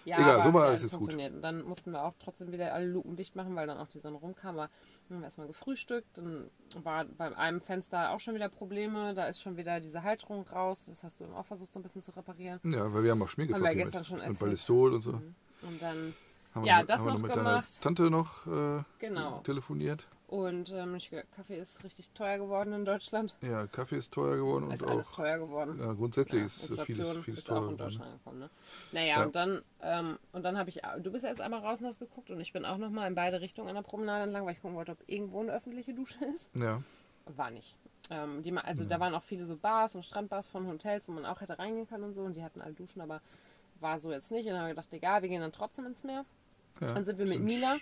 [0.06, 1.00] Ja, Egal, aber so war alles jetzt gut.
[1.00, 1.34] funktioniert.
[1.34, 3.98] Und dann mussten wir auch trotzdem wieder alle Luken dicht machen, weil dann auch die
[4.00, 4.56] Sonne rumkam.
[4.58, 4.70] Aber
[5.10, 6.18] dann haben wir erstmal gefrühstückt.
[6.20, 6.50] Dann
[6.84, 9.16] war beim einem Fenster auch schon wieder Probleme.
[9.16, 10.86] Da ist schon wieder diese Halterung raus.
[10.88, 12.60] Das hast du dann auch versucht, so ein bisschen zu reparieren.
[12.66, 14.40] Ja, weil wir haben auch Schmier Haben wir gestern mit, schon und erzählt.
[14.40, 15.10] Ballistol und so.
[15.64, 16.14] Und dann,
[16.54, 17.82] Haben Ja, wir, das haben wir noch mit gemacht.
[17.82, 19.40] Tante noch äh, genau.
[19.40, 20.08] telefoniert.
[20.28, 23.36] Und ähm, ich, Kaffee ist richtig teuer geworden in Deutschland.
[23.42, 25.78] Ja, Kaffee ist teuer geworden Ist und alles auch teuer geworden.
[25.80, 27.78] ja, grundsätzlich Ja, ist Inflation vieles, vieles ist teuer auch in geworden.
[27.78, 28.50] Deutschland gekommen, ne?
[28.92, 29.24] Naja, Ja.
[29.24, 32.32] und dann, ähm, und dann habe ich, du bist erst einmal raus und hast geguckt
[32.32, 34.76] und ich bin auch nochmal in beide Richtungen an der Promenade entlang, weil ich gucken
[34.76, 36.48] wollte, ob irgendwo eine öffentliche Dusche ist.
[36.56, 36.82] Ja,
[37.36, 37.76] War nicht.
[38.10, 41.26] Ähm, die, also da waren auch viele so Bars und Strandbars von Hotels, wo man
[41.26, 43.22] auch hätte reingehen können und so und die hatten alle Duschen, aber
[43.80, 44.46] war so jetzt nicht.
[44.46, 46.26] Und dann haben wir gedacht, egal, wir gehen dann trotzdem ins Meer.
[46.82, 46.88] ja.
[46.88, 47.78] Dann sind wir mit Mila,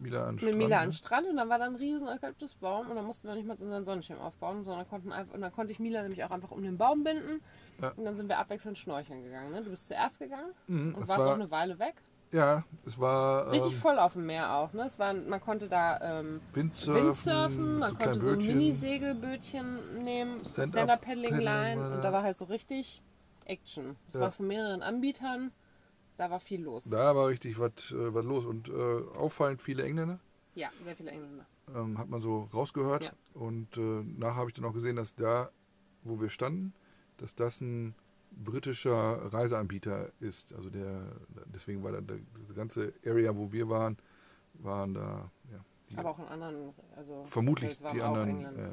[0.00, 0.76] Mila an mit Strand, Mila ne?
[0.78, 3.46] an den Strand und dann war da ein riesen Eukalyptusbaum und dann mussten wir nicht
[3.46, 6.50] mal unseren Sonnenschirm aufbauen, sondern konnten einfach, und dann konnte ich Mila nämlich auch einfach
[6.50, 7.40] um den Baum binden
[7.80, 7.90] Ja.
[7.96, 9.50] und dann sind wir abwechselnd schnorcheln gegangen.
[9.52, 9.62] Ne?
[9.62, 11.94] Du bist zuerst gegangen Mhm, und warst auch war, eine Weile weg.
[12.32, 14.72] ja, es war Richtig ähm, voll auf dem Meer auch.
[14.72, 14.82] Ne?
[14.82, 18.46] Es war, man konnte da ähm, Windsurfen, Windsurfen, man so konnte so Bötchen.
[18.58, 20.68] Mini-Segelbötchen nehmen, Stand-up
[21.04, 21.94] Stand-Up-Paddling-Line da.
[21.96, 23.02] und da war halt so richtig
[23.46, 23.96] Action.
[24.08, 24.20] Es Ja.
[24.20, 25.52] war von mehreren Anbietern,
[26.16, 26.84] da war viel los.
[26.84, 30.20] Da war richtig was äh, was los und äh, auffallend viele Engländer.
[30.54, 31.46] Ja, sehr viele Engländer.
[31.74, 33.04] Ähm, hat man so rausgehört.
[33.04, 33.12] Ja.
[33.34, 35.50] Und äh, nachher habe ich dann auch gesehen, dass da,
[36.02, 36.72] wo wir standen,
[37.16, 37.94] dass das ein
[38.30, 40.52] britischer Reiseanbieter ist.
[40.52, 41.02] Also der,
[41.46, 42.00] deswegen war da
[42.38, 43.96] diese ganze Area, wo wir waren,
[44.54, 48.70] waren da, ja, die, Aber auch in anderen, also vermutlich die anderen, äh,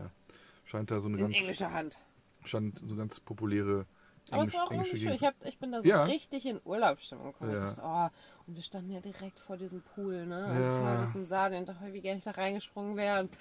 [0.65, 1.97] scheint da so eine in ganz, englischer Hand.
[2.45, 3.85] scheint so eine ganz populäre
[4.29, 5.11] Aber es war auch irgendwie schön.
[5.13, 6.03] Ich, hab, ich bin da so Ja.
[6.03, 7.51] richtig in Urlaubsstimmung gekommen.
[7.51, 7.57] Ja.
[7.57, 8.07] Ich dachte, oh,
[8.47, 10.45] und wir standen ja direkt vor diesem Pool, ne?
[10.45, 10.77] Und Ja.
[10.79, 13.21] ich war das und sah den, dachte, wie gerne ich da reingesprungen wäre.
[13.21, 13.31] Und,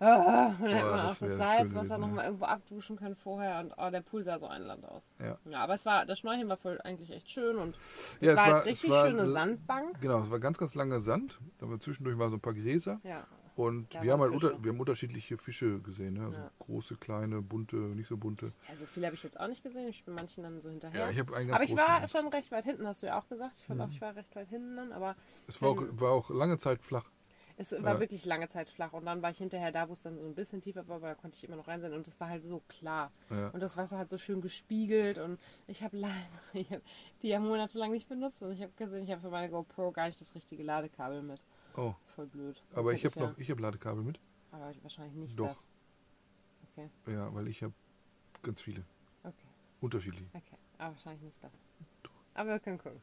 [0.00, 3.58] ah, und dann hätte Boah, man auch das Salzwasser nochmal irgendwo abduschen können vorher.
[3.60, 5.02] Und oh, der Pool sah so einland aus.
[5.20, 5.36] Ja.
[5.50, 7.76] Ja, aber es war, das Schnorcheln war voll eigentlich echt schön und
[8.20, 10.00] es Ja, es war halt war- richtig war- schöne Sandbank.
[10.00, 11.38] Genau, es war ganz, ganz langer Sand.
[11.60, 13.00] Aber zwischendurch waren so ein paar Gräser.
[13.02, 13.26] Ja,
[13.58, 16.14] Und Da wir haben, halt unter, wir haben unterschiedliche Fische gesehen.
[16.14, 16.26] Ne?
[16.26, 16.50] Also Ja.
[16.60, 18.52] große, kleine, bunte, nicht so bunte.
[18.68, 19.88] ja so viel habe ich jetzt auch nicht gesehen.
[19.88, 21.06] Ich bin manchen dann so hinterher.
[21.06, 22.08] Ja, ich aber ich war gesehen.
[22.22, 23.56] schon recht weit hinten, hast du ja auch gesagt.
[23.58, 25.16] Ich fand auch, ich war recht weit hinten dann, aber
[25.48, 27.10] Es war auch, war auch lange Zeit flach.
[27.56, 27.98] Es war Ja.
[28.00, 30.36] wirklich lange Zeit flach und dann war ich hinterher da, wo es dann so ein
[30.36, 32.44] bisschen tiefer war, aber da konnte ich immer noch rein sein und es war halt
[32.44, 33.10] so klar.
[33.30, 33.48] Ja.
[33.48, 36.00] Und das Wasser hat so schön gespiegelt und ich habe
[36.70, 36.82] hab
[37.22, 40.06] die ja monatelang nicht benutzt und ich habe gesehen, ich habe für meine GoPro gar
[40.06, 41.42] nicht das richtige Ladekabel mit.
[41.78, 42.62] Oh, Voll blöd.
[42.74, 44.18] aber Das ich habe noch, ich habe Ladekabel mit.
[44.52, 45.48] Ja, aber wahrscheinlich nicht Doch.
[45.48, 45.68] das.
[46.72, 47.72] Okay, Ja, weil ich habe
[48.42, 48.84] ganz viele.
[49.22, 49.46] okay,
[49.80, 50.26] Unterschiedliche.
[50.34, 50.56] okay.
[50.78, 51.52] Aber wahrscheinlich nicht das.
[52.34, 53.00] Aber wir können gucken.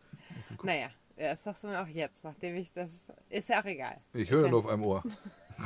[0.64, 2.90] Naja, ja, das sagst du mir auch jetzt, nachdem ich das.
[3.30, 4.02] Ist ja auch egal.
[4.14, 5.04] Ich höre ja nur auf einem Ohr.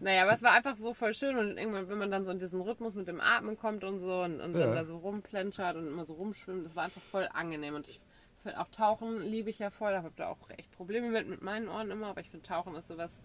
[0.00, 2.38] Naja, aber es war einfach so voll schön und irgendwann, wenn man dann so in
[2.40, 4.66] diesen Rhythmus mit dem Atmen kommt und so und, und Ja.
[4.66, 7.74] dann da so rumplätschert und immer so rumschwimmt, das war einfach voll angenehm.
[7.74, 8.00] Und ich
[8.46, 11.42] finde auch Tauchen liebe ich ja voll, da habe da auch echt Probleme mit, mit
[11.42, 13.20] meinen Ohren immer, aber ich finde Tauchen ist sowas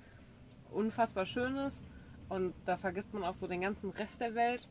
[0.71, 1.83] unfassbar Schönes
[2.27, 4.67] und da vergisst man auch so den ganzen Rest der Welt.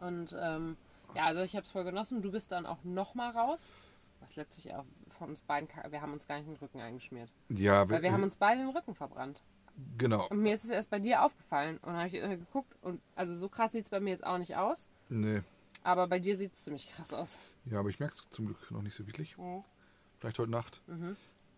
[0.00, 0.76] Und ähm,
[1.14, 2.22] ja, also ich habe es voll genossen.
[2.22, 3.68] Du bist dann auch nochmal raus.
[4.20, 7.32] Was letztlich auch von uns beiden, wir haben uns gar nicht den Rücken eingeschmiert.
[7.48, 9.42] Ja, Weil wir haben uns beide den Rücken verbrannt.
[9.96, 10.28] Genau.
[10.28, 11.78] Und mir ist es erst bei dir aufgefallen.
[11.78, 14.38] Und habe ich äh, geguckt und also so krass sieht es bei mir jetzt auch
[14.38, 14.88] nicht aus.
[15.08, 15.42] Nee.
[15.82, 17.38] Aber bei dir sieht es ziemlich krass aus.
[17.70, 19.36] Ja, aber ich merke es zum Glück noch nicht so wirklich.
[19.36, 19.62] Mhm.
[20.18, 20.82] Vielleicht heute Nacht.
[20.86, 21.16] Mhm.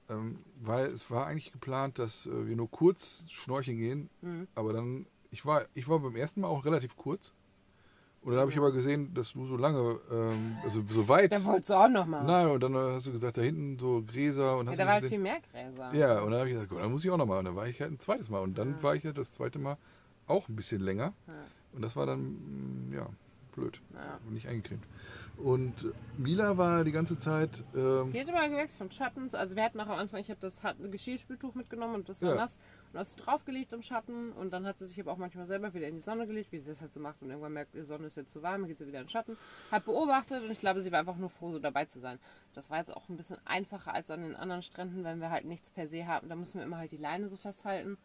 [0.09, 4.11] Ähm, weil es war eigentlich geplant, dass äh, wir nur kurz schnorcheln gehen.
[4.23, 4.49] Mhm.
[4.55, 7.33] Aber dann, ich war, ich war beim ersten Mal auch relativ kurz.
[8.23, 11.33] Und dann habe ich aber gesehen, dass du so lange, ähm, also so weit.
[11.33, 12.23] Da wolltest du auch noch mal.
[12.25, 14.93] Nein, und dann hast du gesagt, da hinten so Gräser und ja, hast da war
[14.95, 15.95] halt viel mehr Gräser.
[15.95, 17.39] Ja, und dann habe ich gesagt, gut, dann muss ich auch nochmal.
[17.39, 18.41] Und dann war ich halt ein zweites Mal.
[18.41, 18.83] Und dann Ja.
[18.83, 19.79] war ich ja das zweite Mal
[20.27, 21.15] auch ein bisschen länger.
[21.27, 21.33] Ja.
[21.73, 23.09] Und das war dann, ja,
[23.61, 23.81] blöd.
[23.95, 24.19] Ja.
[24.31, 24.83] Nicht eingecremt.
[25.37, 25.75] Und
[26.19, 29.29] Mila war die ganze Zeit, ähm, Die hat immer gewechselt von Schatten.
[29.35, 32.21] Also wir hatten auch am Anfang, ich habe das hat ein Geschirrspültuch mitgenommen und das
[32.23, 32.35] war Ja.
[32.37, 32.59] nass.
[32.93, 35.73] Und hast du draufgelegt im Schatten und dann hat sie sich aber auch manchmal selber
[35.75, 37.23] wieder in die Sonne gelegt, wie sie das halt so macht.
[37.23, 39.37] Und irgendwann merkt, die Sonne ist jetzt zu warm, geht sie wieder in den Schatten.
[39.71, 42.19] Hat beobachtet und ich glaube, sie war einfach nur froh, so dabei zu sein.
[42.53, 45.45] Das war jetzt auch ein bisschen einfacher als an den anderen Stränden, wenn wir halt
[45.45, 46.29] nichts per se haben.
[46.29, 47.97] Da müssen wir immer halt die Leine so festhalten.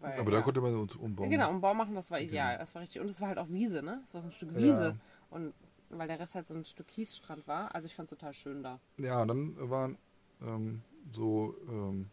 [0.00, 0.42] Weil, aber da ja.
[0.42, 1.30] konnte man uns Ja, umbauen.
[1.30, 2.48] genau, um Bau machen, das war ideal.
[2.52, 2.60] Genau.
[2.60, 3.00] Das war richtig.
[3.00, 4.00] Und es war halt auch Wiese, ne?
[4.04, 4.56] Es war so ein Stück Ja.
[4.58, 4.96] Wiese.
[5.30, 5.54] Und
[5.90, 7.74] weil der Rest halt so ein Stück Kiesstrand war.
[7.74, 8.78] Also ich fand es total schön da.
[8.98, 9.98] Ja, und dann waren
[10.42, 10.82] ähm,
[11.12, 12.10] so ähm,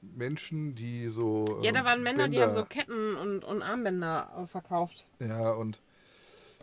[0.00, 1.60] Menschen, die so.
[1.62, 5.06] Ja, da ähm, waren Männer, die Bänder- haben so Ketten und, und Armbänder äh, verkauft.
[5.20, 5.80] Ja, und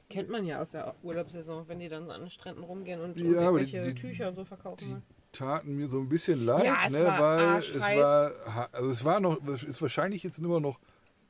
[0.10, 3.16] Kennt man ja aus der Urlaubssaison, wenn die dann so an den Stränden rumgehen und
[3.18, 5.04] Ja, die- irgendwelche die- Tücher und so verkaufen.
[5.08, 5.19] die?
[5.32, 9.46] Taten mir so ein bisschen leid, Ja, ne, weil es war, also es war noch,
[9.48, 10.80] es ist wahrscheinlich jetzt immer noch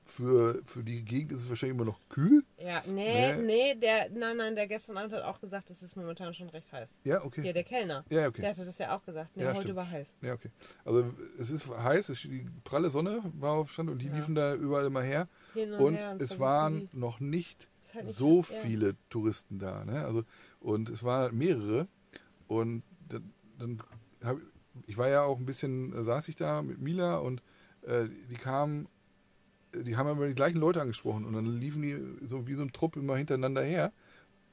[0.05, 2.43] für, für die Gegend ist es wahrscheinlich immer noch kühl.
[2.57, 3.41] Ja, nee, Nee.
[3.43, 6.71] nee, der, nein, nein, der gestern Abend hat auch gesagt, es ist momentan schon recht
[6.71, 6.95] heiß.
[7.03, 7.45] Ja, okay.
[7.45, 8.03] Ja, der Kellner.
[8.09, 8.41] Ja, okay.
[8.41, 9.37] Der hatte das ja auch gesagt.
[9.37, 9.75] Nee, Ja, heute stimmt.
[9.75, 10.07] war heiß.
[10.23, 10.49] Ja, okay.
[10.83, 14.15] Also es ist heiß, es, die pralle Sonne war auf Stand und die Ja.
[14.15, 15.27] liefen da überall immer her.
[15.53, 18.55] Hin und, Und her und es waren die- noch nicht halt nicht so heiß, ja.
[18.61, 19.85] viele Touristen da.
[19.85, 20.03] Ne?
[20.05, 20.23] Also,
[20.59, 21.87] und es waren mehrere.
[22.47, 22.81] Und
[23.59, 23.79] dann,
[24.23, 24.37] hab,
[24.87, 27.41] ich war ja auch ein bisschen, äh, saß ich da mit Mila und
[27.81, 28.87] äh, die kamen,
[29.73, 32.71] die haben immer die gleichen Leute angesprochen und dann liefen die so wie so ein
[32.71, 33.91] Trupp immer hintereinander her.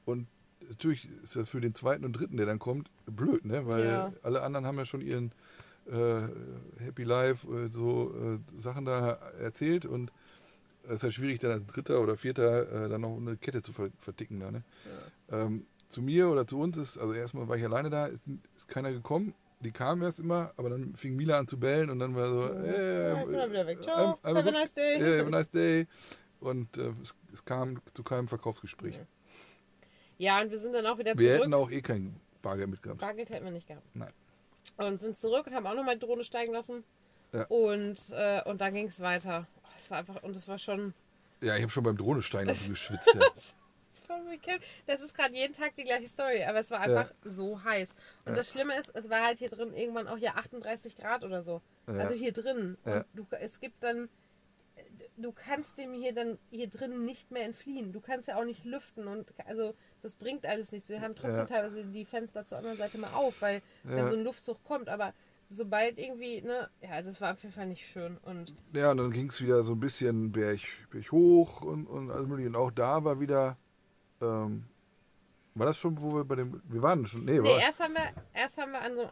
[0.04, 0.28] Und
[0.68, 3.66] natürlich ist das für den zweiten und dritten, der dann kommt, blöd, ne?
[3.66, 4.12] Weil Ja.
[4.22, 5.32] alle anderen haben ja schon ihren
[5.86, 6.28] äh,
[6.78, 10.12] Happy Life, äh, so äh, Sachen da erzählt und
[10.84, 13.72] es ist ja schwierig, dann als Dritter oder Vierter äh, dann noch eine Kette zu
[13.72, 14.40] ver verticken.
[14.40, 14.62] Da, ne?
[15.30, 18.68] ähm, zu mir oder zu uns ist, also erstmal war ich alleine da, ist, ist
[18.68, 19.34] keiner gekommen.
[19.60, 22.42] Die kamen erst immer, aber dann fing Mila an zu bellen und dann war so,
[22.52, 23.82] äh, Ja, ich bin dann wieder weg.
[23.82, 24.96] Ciao, ähm, have a nice day.
[25.00, 25.86] äh, have a nice day.
[26.40, 28.98] Und äh, es, es kam zu keinem Verkaufsgespräch.
[30.18, 31.42] Ja, und wir sind dann auch wieder Wir zurück.
[31.44, 33.00] hätten auch eh kein Bargeld mitgehabt.
[33.00, 33.86] Bargeld hätten wir nicht gehabt.
[33.94, 34.12] Nein.
[34.76, 36.84] Und sind zurück und haben auch nochmal die Drohne steigen lassen.
[37.32, 37.44] Ja.
[37.46, 39.46] Und, äh, und dann ging es weiter.
[39.64, 40.92] Oh, es war einfach, und es war schon.
[41.40, 43.10] Ja, ich habe schon beim Drohnenstein also geschwitzt.
[43.14, 43.20] Ja.
[44.86, 47.90] Das ist gerade jeden Tag die gleiche Story, aber es war einfach so heiß.
[48.24, 48.36] Und Ja.
[48.36, 51.60] das Schlimme ist, es war halt hier drin irgendwann auch hier 38 Grad oder so.
[51.86, 51.94] Ja.
[51.94, 52.76] Also hier drin.
[52.84, 52.98] Ja.
[52.98, 54.08] Und du, es gibt dann,
[55.16, 57.92] du kannst dem hier dann hier drin nicht mehr entfliehen.
[57.92, 60.88] Du kannst ja auch nicht lüften und also das bringt alles nichts.
[60.88, 61.44] Wir haben trotzdem Ja.
[61.46, 64.06] teilweise die Fenster zur anderen Seite mal auf, weil wenn Ja.
[64.10, 65.12] so ein Luftzug kommt, aber
[65.48, 68.96] sobald irgendwie, ne, ja, also es war auf jeden Fall nicht schön und Ja, und
[68.98, 70.58] dann ging es wieder so ein bisschen berg,
[70.90, 72.48] berg hoch und, und alles mögliche.
[72.48, 73.56] Und auch da war wieder,
[74.20, 74.64] ähm,
[75.54, 77.94] war das schon, wo wir bei dem, wir waren schon, nee, Nee, war, erst haben
[77.94, 79.10] wir, erst haben wir an so.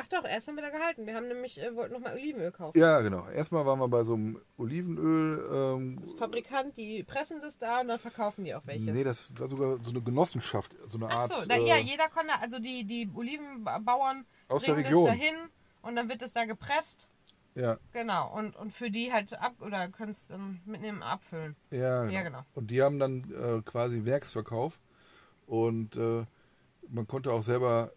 [0.00, 1.06] Ach doch, erst haben wir da gehalten.
[1.06, 2.78] Wir haben nämlich, äh, wollten nochmal Olivenöl kaufen.
[2.78, 3.26] ja, genau.
[3.30, 7.98] Erstmal waren wir bei so einem Olivenöl, ähm, Fabrikant, die pressen das da und dann
[7.98, 8.94] verkaufen die auch welches.
[8.94, 11.76] nee, das war sogar so eine Genossenschaft, so eine Ach Art, so, da, äh, ja,
[11.78, 15.06] jeder konnte, also die, die Olivenbauern aus der bringen Region.
[15.06, 15.34] das dahin
[15.82, 17.08] und dann wird es da gepresst.
[17.58, 21.56] Ja, Genau, und, und für die halt ab, oder können es dann mitnehmen, abfüllen.
[21.70, 22.14] ja, genau.
[22.14, 22.44] Ja, genau.
[22.54, 24.78] Und die haben dann äh, quasi Werksverkauf
[25.46, 26.24] und äh,
[26.88, 27.92] man konnte auch selber,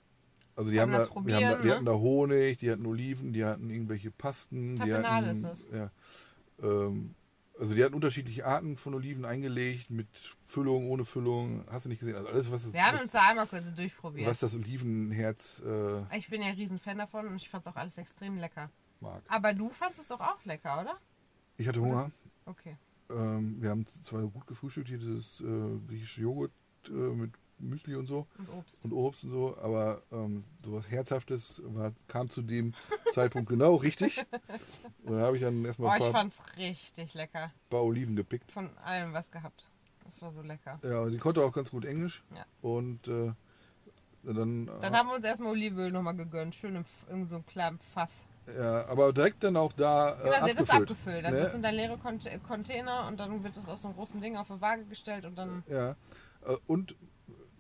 [0.56, 1.74] also die haben, das da, die, haben da, die ne?
[1.74, 5.70] hatten da Honig, die hatten Oliven, die hatten irgendwelche Pasten, die Tapenade hatten, ist es.
[5.72, 5.92] ja,
[6.64, 7.14] ähm,
[7.60, 10.08] also die hatten unterschiedliche Arten von Oliven eingelegt mit
[10.48, 13.12] Füllung, ohne Füllung, hast du nicht gesehen, also alles was, es- Wir haben was, uns
[13.12, 14.28] da einmal kurz durchprobiert.
[14.28, 17.72] was das Olivenherz äh, Ich bin ja ein riesen Fan davon und ich fand es
[17.72, 18.72] auch alles extrem lecker.
[19.02, 19.22] Mag.
[19.28, 20.98] Aber du fandest es doch auch lecker, oder?
[21.58, 22.12] Ich hatte Hunger.
[22.46, 22.76] Okay.
[23.10, 26.52] Ähm, wir haben zwar gut gefrühstückt, hier dieses äh, griechische Joghurt
[26.88, 28.26] äh, mit Müsli und so.
[28.40, 28.84] Und Obst.
[28.86, 32.74] und Obst und so, aber ähm, sowas Herzhaftes war, kam zu dem
[33.12, 34.26] Zeitpunkt genau richtig.
[35.04, 37.52] Und da habe ich dann erstmal Oh, ein ich paar, fand's richtig lecker.
[37.70, 38.52] paar Oliven gepickt.
[38.52, 39.66] Von allem was gehabt.
[40.06, 40.80] Das war so lecker.
[40.84, 42.24] Ja, und sie konnte auch ganz gut Englisch.
[42.36, 42.46] Ja.
[42.62, 43.32] Und äh,
[44.24, 46.56] dann, Dann haben wir uns erstmal Olivenöl nochmal gegönnt.
[46.56, 48.12] Schön F- in so einem kleinen Fass.
[48.48, 50.92] Ja, aber direkt dann auch da äh, Genau, sie hat das abgefüllt.
[50.92, 51.26] abgefüllt.
[51.26, 51.40] Das ne?
[51.40, 54.38] ist in der leere Kont Container und dann wird das aus so einem großen Ding
[54.38, 55.64] auf eine Waage gestellt und dann.
[55.68, 55.92] Ja,
[56.46, 56.96] äh, und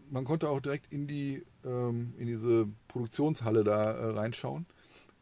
[0.09, 4.65] man konnte auch direkt in die ähm, in diese Produktionshalle da äh, reinschauen.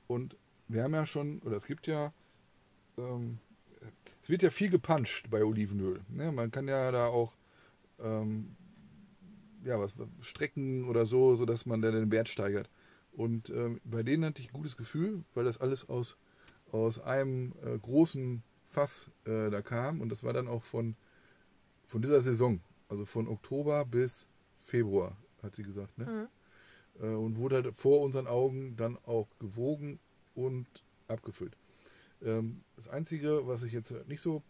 [0.08, 0.36] Und
[0.68, 2.12] wir haben ja schon, oder es gibt ja
[2.98, 3.40] ähm,
[4.22, 6.02] es wird ja viel gepanscht bei Olivenöl.
[6.10, 6.32] Ne?
[6.32, 7.34] Man kann ja da auch
[8.00, 8.56] ähm,
[9.64, 12.70] ja, was, Strecken oder so, sodass man dann den Wert steigert.
[13.20, 16.16] Und ähm, bei denen hatte ich ein gutes Gefühl, weil das alles aus,
[16.72, 20.00] aus einem äh, großen Fass äh, da kam.
[20.00, 20.96] Und das war dann auch von,
[21.86, 24.26] von dieser Saison, also von Oktober bis
[24.62, 25.98] Februar, hat sie gesagt.
[25.98, 26.30] Ne?
[26.98, 27.04] Mhm.
[27.04, 30.00] Äh, und wurde halt vor unseren Augen dann auch gewogen
[30.34, 30.68] und
[31.10, 31.58] abgefüllt.
[32.22, 34.44] Ähm, das Einzige, was ich jetzt nicht so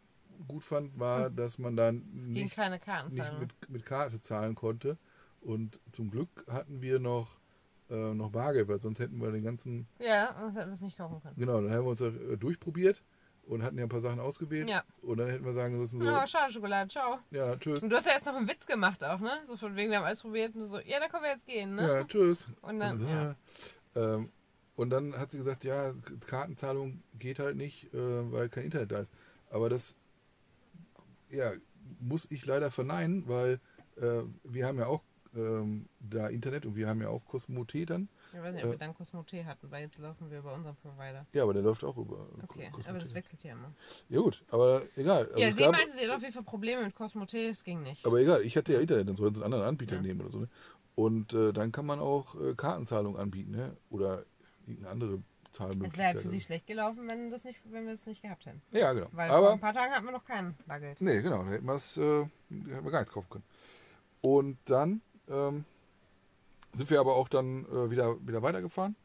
[0.48, 3.40] gut fand, war, dass man dann nicht, nicht Kartenzahlung.
[3.40, 5.00] mit, mit Karte zahlen konnte.
[5.42, 7.40] Und zum Glück hatten wir noch,
[7.90, 10.98] äh, noch Bargeld, weil sonst hätten wir den ganzen, Ja, und hätten wir es nicht
[10.98, 11.36] kaufen können.
[11.38, 13.04] genau, dann haben wir uns äh, durchprobiert
[13.48, 14.70] und hatten ja ein paar Sachen ausgewählt.
[14.70, 14.84] Ja.
[15.02, 17.18] Und dann hätten wir sagen müssen, so, Oh, schade Schokolade, ciao.
[17.32, 17.82] ja, tschüss.
[17.82, 19.32] Und du hast ja jetzt noch einen Witz gemacht auch, ne?
[19.48, 21.70] So von wegen, wir haben alles probiert und so, ja, dann können wir jetzt gehen,
[21.76, 21.82] ne?
[21.88, 22.48] Ja, tschüss.
[22.62, 23.36] Und dann, Und, ja.
[23.96, 24.30] äh, ähm,
[24.76, 25.94] und dann hat sie gesagt, ja,
[26.28, 29.12] Kartenzahlung geht halt nicht, äh, weil kein Internet da ist.
[29.50, 29.96] Aber das
[31.32, 31.52] ja,
[32.00, 33.60] muss ich leider verneinen, weil
[33.98, 35.04] äh, wir haben ja auch
[35.36, 38.10] ähm, da Internet und wir haben ja auch Cosmote dann.
[38.34, 38.74] Ich weiß nicht, ob Äh.
[38.74, 41.26] wir dann Cosmote hatten, weil jetzt laufen wir über unseren Provider.
[41.34, 42.90] Ja, aber der läuft auch über Okay, Cosmote.
[42.90, 43.74] aber das wechselt ja immer.
[44.10, 45.26] Ja gut, aber egal.
[45.28, 47.82] Also ja, es sie meinte, sie hat auf jeden Fall Probleme mit Cosmote, es ging
[47.84, 48.06] nicht.
[48.06, 50.02] aber egal, ich hatte ja Internet, dann sollen sie einen anderen Anbieter Ja.
[50.02, 50.40] nehmen oder so.
[50.40, 50.50] Ne?
[50.96, 53.78] Und äh, dann kann man auch äh, Kartenzahlung anbieten, ne?
[53.90, 54.26] Oder
[54.66, 58.06] irgendeine andere Es wäre halt für sie schlecht gelaufen, wenn, das nicht, wenn wir es
[58.06, 58.62] nicht gehabt hätten.
[58.72, 59.08] ja, genau.
[59.12, 61.00] Weil vor aber ein paar Tagen hatten wir noch kein Bargeld.
[61.02, 62.24] Nee, genau, da hätten wir äh,
[62.72, 63.44] hätten wir gar nichts kaufen können.
[64.22, 65.66] Und dann ähm,
[66.74, 68.96] sind wir aber auch dann äh, wieder, wieder weitergefahren.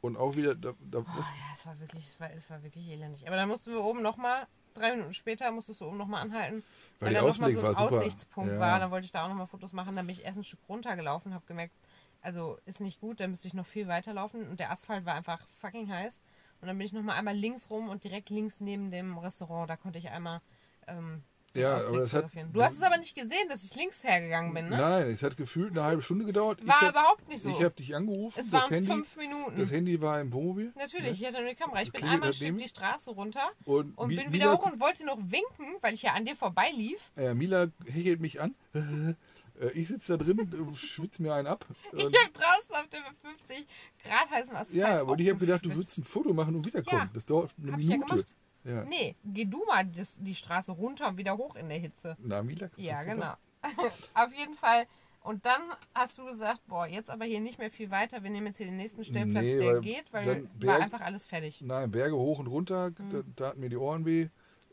[0.00, 2.88] Und auch wieder, da, da Oh, ja, es war wirklich, es war, es war wirklich
[2.88, 3.26] elendig.
[3.26, 6.62] Aber dann mussten wir oben nochmal, drei Minuten später musstest du oben nochmal anhalten,
[7.00, 7.92] Weil weil, da nochmal so ein war.
[7.92, 8.60] Aussichtspunkt Ja.
[8.60, 8.78] war.
[8.78, 9.96] Dann wollte ich da auch nochmal Fotos machen.
[9.96, 11.74] Dann bin ich erst ein Stück runtergelaufen, habe gemerkt,
[12.22, 14.48] also ist nicht gut, da müsste ich noch viel weiterlaufen.
[14.48, 16.18] Und der Asphalt war einfach fucking heiß.
[16.60, 19.76] Und dann bin ich nochmal einmal links rum und direkt links neben dem Restaurant, da
[19.76, 20.40] konnte ich einmal
[20.86, 21.22] ähm,
[21.56, 22.30] Ja, aber das hat-.
[22.52, 24.76] Du hast es aber nicht gesehen, dass ich links hergegangen bin, ne?
[24.76, 26.66] Nein, es hat gefühlt eine halbe Stunde gedauert.
[26.66, 27.48] War hab, überhaupt nicht so.
[27.50, 28.38] Ich habe dich angerufen.
[28.38, 29.58] es das, waren Handy, fünf Minuten.
[29.58, 30.72] das Handy war im Wohnmobil.
[30.76, 31.82] Natürlich, ich hatte nur die Kamera.
[31.82, 34.80] Ich bin Klingelt einmal ein Stück die Straße runter Und, und bin wieder hoch und
[34.80, 37.00] wollte noch winken, weil ich ja an dir vorbeilief.
[37.16, 38.54] äh, Mila hechelt mich an.
[39.58, 41.64] Äh, ich sitze da drin, schwitze mir einen ab.
[41.96, 43.66] Ich Und, habe draußen auf dem 50
[44.04, 44.74] Grad heißen Asphalt.
[44.74, 47.02] ja, aber ich habe gedacht, du würdest ein Foto machen und wiederkommen.
[47.04, 47.98] Ja, das dauert eine ja Minute.
[48.06, 48.34] gemacht.
[48.66, 52.16] Ja, Nee, geh du mal das, die Straße runter und wieder hoch in der Hitze.
[52.20, 53.34] Na, Mila, Ja, genau.
[54.14, 54.86] auf jeden Fall.
[55.22, 55.60] Und dann
[55.94, 58.22] hast du gesagt, boah, jetzt aber hier nicht mehr viel weiter.
[58.22, 60.82] Wir nehmen jetzt hier den nächsten Stellplatz, Nee, der weil geht, weil dann war Berg-
[60.82, 61.60] einfach alles fertig.
[61.62, 63.24] Nein, Berge hoch und runter, Mhm.
[63.34, 64.28] da, hatten mir die Ohren weh.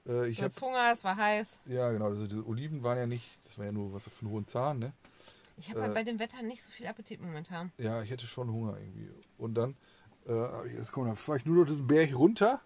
[0.08, 1.62] Äh, ich Du hast Hunger, es war heiß.
[1.66, 4.32] ja genau, also diese Oliven waren ja nicht, das war ja nur was für einen
[4.32, 4.94] hohen Zahn, ne?
[5.58, 7.72] Ich habe halt Äh, bei dem Wetter nicht so viel Appetit momentan.
[7.78, 9.10] Ja, ich hätte schon Hunger irgendwie.
[9.38, 9.76] Und dann,
[10.28, 12.60] äh, hab jetzt komm, dann fahre ich nur noch diesen Berg runter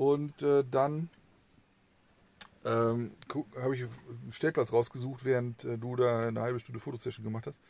[0.00, 1.10] und äh, dann
[2.64, 3.12] ähm,
[3.60, 7.60] habe ich einen Stellplatz rausgesucht, während äh, du da eine halbe Stunde Fotosession gemacht hast.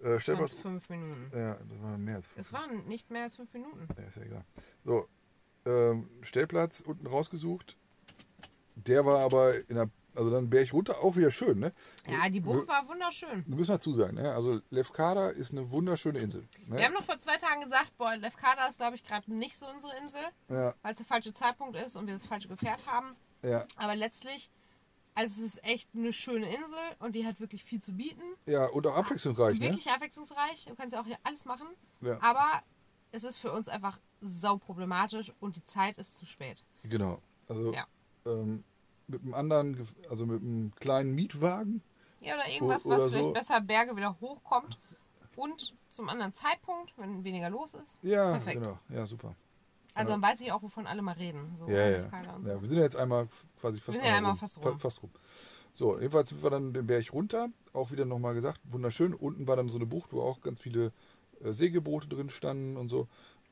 [0.00, 1.30] Äh, waren Stellplatz, fünf Minuten.
[1.32, 2.44] ja, das war mehr als fünf.
[2.44, 3.86] Es waren nicht mehr als fünf Minuten.
[3.96, 4.44] Ja, ist ja egal.
[4.84, 5.06] So,
[5.64, 7.76] ähm, Stellplatz unten rausgesucht.
[8.74, 11.72] Der war aber in der, also dann Berg runter, auch wieder schön, ne?
[12.06, 13.42] Ja, die Bucht war wunderschön.
[13.46, 14.32] Wir müssen dazu sagen, ne?
[14.34, 16.46] Also Lefkada ist eine wunderschöne Insel.
[16.66, 16.76] Ne?
[16.76, 19.66] Wir haben noch vor zwei Tagen gesagt, boah, Lefkada ist, glaube ich, gerade nicht so
[19.66, 23.16] unsere Insel, ja, weil es der falsche Zeitpunkt ist und wir das falsche Gefährt haben.
[23.42, 24.50] ja, Aber letztlich,
[25.14, 28.22] also es ist echt eine schöne Insel und die hat wirklich viel zu bieten.
[28.46, 29.66] ja, und auch abwechslungsreich, ne?
[29.68, 30.66] Wirklich abwechslungsreich.
[30.66, 31.66] Du kannst ja auch hier alles machen.
[32.02, 32.18] Ja.
[32.22, 32.62] Aber
[33.12, 36.62] es ist für uns einfach sau problematisch und die Zeit ist zu spät.
[36.82, 37.22] Genau.
[37.48, 37.86] Also Ja.
[38.26, 38.62] ähm,
[39.10, 41.82] mit einem anderen, also mit einem kleinen Mietwagen.
[42.20, 43.10] Ja, oder irgendwas, Oder was so.
[43.10, 44.78] vielleicht besser Berge wieder hochkommt
[45.36, 47.98] und zum anderen Zeitpunkt, wenn weniger los ist.
[48.02, 48.60] Ja, Perfekt.
[48.60, 48.78] genau.
[48.90, 49.34] Ja, super.
[49.94, 51.56] Also dann weiß ich auch, wovon alle mal reden.
[51.58, 52.10] So Ja, ja.
[52.40, 52.48] So.
[52.50, 52.60] ja.
[52.62, 53.28] Wir sind ja jetzt einmal
[53.60, 54.38] quasi fast, Wir sind ja einmal rum.
[54.38, 54.78] fast Fa- rum.
[54.78, 55.10] fast rum.
[55.74, 57.48] So, jedenfalls sind wir dann den Berg runter.
[57.72, 59.14] Auch wieder nochmal gesagt, wunderschön.
[59.14, 60.92] Unten war dann so eine Bucht, wo auch ganz viele
[61.42, 63.08] äh, Segelboote drin standen und so.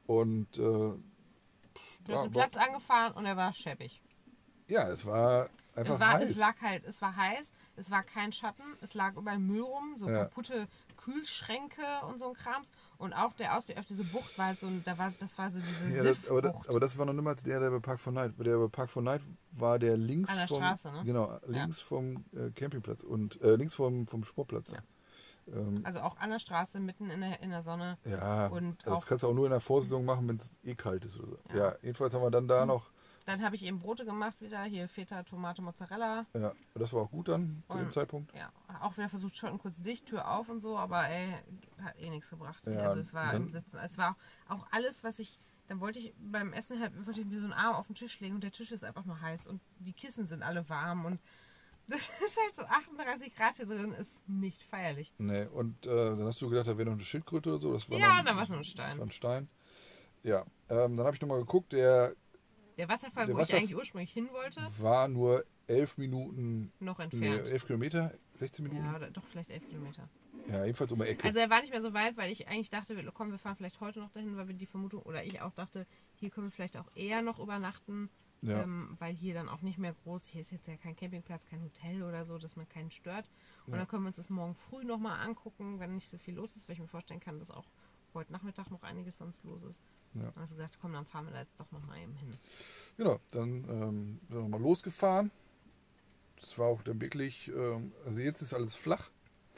[0.07, 1.01] Und äh, Du
[2.09, 4.01] hast ja, den Platz angefahren und er war schäbig.
[4.69, 6.31] Ja, es war einfach Es, war, heiß.
[6.31, 9.97] es lag halt, es war heiß, es war kein Schatten, es lag überall Müll rum,
[9.99, 10.25] so Ja.
[10.25, 12.71] kaputte Kühlschränke und so ein Krams.
[12.99, 15.59] Und auch der Ausblick auf diese Bucht war halt so da war, das war so
[15.61, 18.13] diese ja, das, aber, das, aber das war noch niemals der, der bei Park for
[18.13, 18.33] Night.
[18.39, 21.03] Der bei Park for Night war der links An der vom, Straße, ne?
[21.05, 24.71] Genau, links vom äh, Campingplatz und äh, links vom, vom Sportplatz.
[24.73, 24.79] Ja.
[25.55, 27.97] Ähm, Also auch an der Straße, mitten in der, in der Sonne.
[28.05, 30.75] ja, Und das auch- kannst du auch nur in der Vorsaison machen, wenn es eh
[30.75, 31.39] kalt ist oder so.
[31.51, 31.57] Ja.
[31.57, 31.75] Ja.
[31.83, 32.91] jedenfalls haben wir dann da noch,
[33.29, 36.25] Dann habe ich eben Brote gemacht wieder, hier Feta, Tomate, Mozzarella.
[36.33, 38.33] ja, das war auch gut dann zu dem Und- Zeitpunkt.
[38.35, 41.35] Ja, auch wieder versucht, schon kurz dicht, Tür auf und so, aber ey,
[41.83, 42.63] hat eh nichts gebracht.
[42.67, 44.17] Ja, also es war im Sitzen, es war
[44.49, 47.45] auch, auch alles, was ich dann wollte ich beim Essen halt, wollte ich mir so
[47.45, 49.93] einen Arm auf den Tisch legen und der Tisch ist einfach nur heiß und die
[49.93, 51.21] Kissen sind alle warm und
[51.89, 55.13] das ist halt so 38 Grad hier drin, ist nicht feierlich.
[55.19, 57.73] Nee, und äh, dann hast du gedacht, da wäre noch eine Schildkröte oder so.
[57.75, 58.97] Das war Ja, dann, da war es nur ein Das Stein.
[58.99, 59.49] war ein Stein.
[60.23, 62.15] Ja, ähm, dann habe ich nochmal geguckt, der
[62.79, 66.99] Der Wasserfall, Der wo Wasserf- ich eigentlich ursprünglich hin wollte, war nur 11 Minuten, noch
[66.99, 67.49] nee, entfernt.
[67.49, 68.85] 11 Kilometer, 16 Minuten.
[68.85, 70.09] ja, Ja, oder doch vielleicht 11 Kilometer.
[70.47, 71.25] jedenfalls um die Ecke.
[71.25, 73.57] Also er war nicht mehr so weit, weil ich eigentlich dachte, wir, komm, wir fahren
[73.57, 76.51] vielleicht heute noch dahin, weil wir die Vermutung, oder ich auch dachte, hier können wir
[76.53, 78.09] vielleicht auch eher noch übernachten,
[78.43, 78.63] ja.
[78.63, 81.61] ähm, weil hier dann auch nicht mehr groß, hier ist jetzt ja kein Campingplatz, kein
[81.63, 83.29] Hotel oder so, dass man keinen stört.
[83.67, 83.79] Und Ja.
[83.81, 86.69] dann können wir uns das morgen früh nochmal angucken, wenn nicht so viel los ist,
[86.69, 87.67] weil ich mir vorstellen kann, dass auch
[88.15, 89.83] heute Nachmittag noch einiges sonst los ist.
[90.15, 90.33] Ja.
[90.37, 92.35] Hast du gesagt, komm, dann fahren wir da jetzt doch nochmal eben hin.
[92.97, 95.31] Genau, dann ähm, sind wir nochmal losgefahren.
[96.41, 99.11] Das war auch dann wirklich, ähm, also jetzt ist alles flach.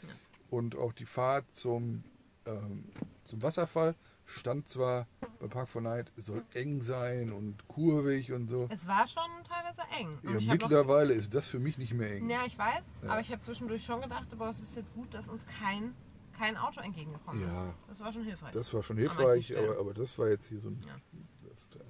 [0.02, 0.08] Ja.
[0.50, 2.02] Und auch die Fahrt zum,
[2.46, 2.84] ähm,
[3.24, 3.94] zum Wasserfall
[4.26, 5.06] stand zwar
[5.40, 8.68] bei Park for Night, es soll eng sein und kurvig und so.
[8.70, 10.18] Es war schon teilweise eng.
[10.22, 12.28] Und Ja, mittlerweile ist das für mich nicht mehr eng.
[12.30, 13.10] Ja, ich weiß, Ja.
[13.10, 15.94] aber ich habe zwischendurch schon gedacht, aber es ist jetzt gut, dass uns kein,
[16.40, 17.68] kein Auto entgegengekommen Ja.
[17.68, 17.74] ist.
[17.88, 18.52] Das war schon hilfreich.
[18.52, 20.82] Das war schon hilfreich, aber, aber das war jetzt hier so ein.
[20.86, 20.96] Ja.
[21.42, 21.82] Das,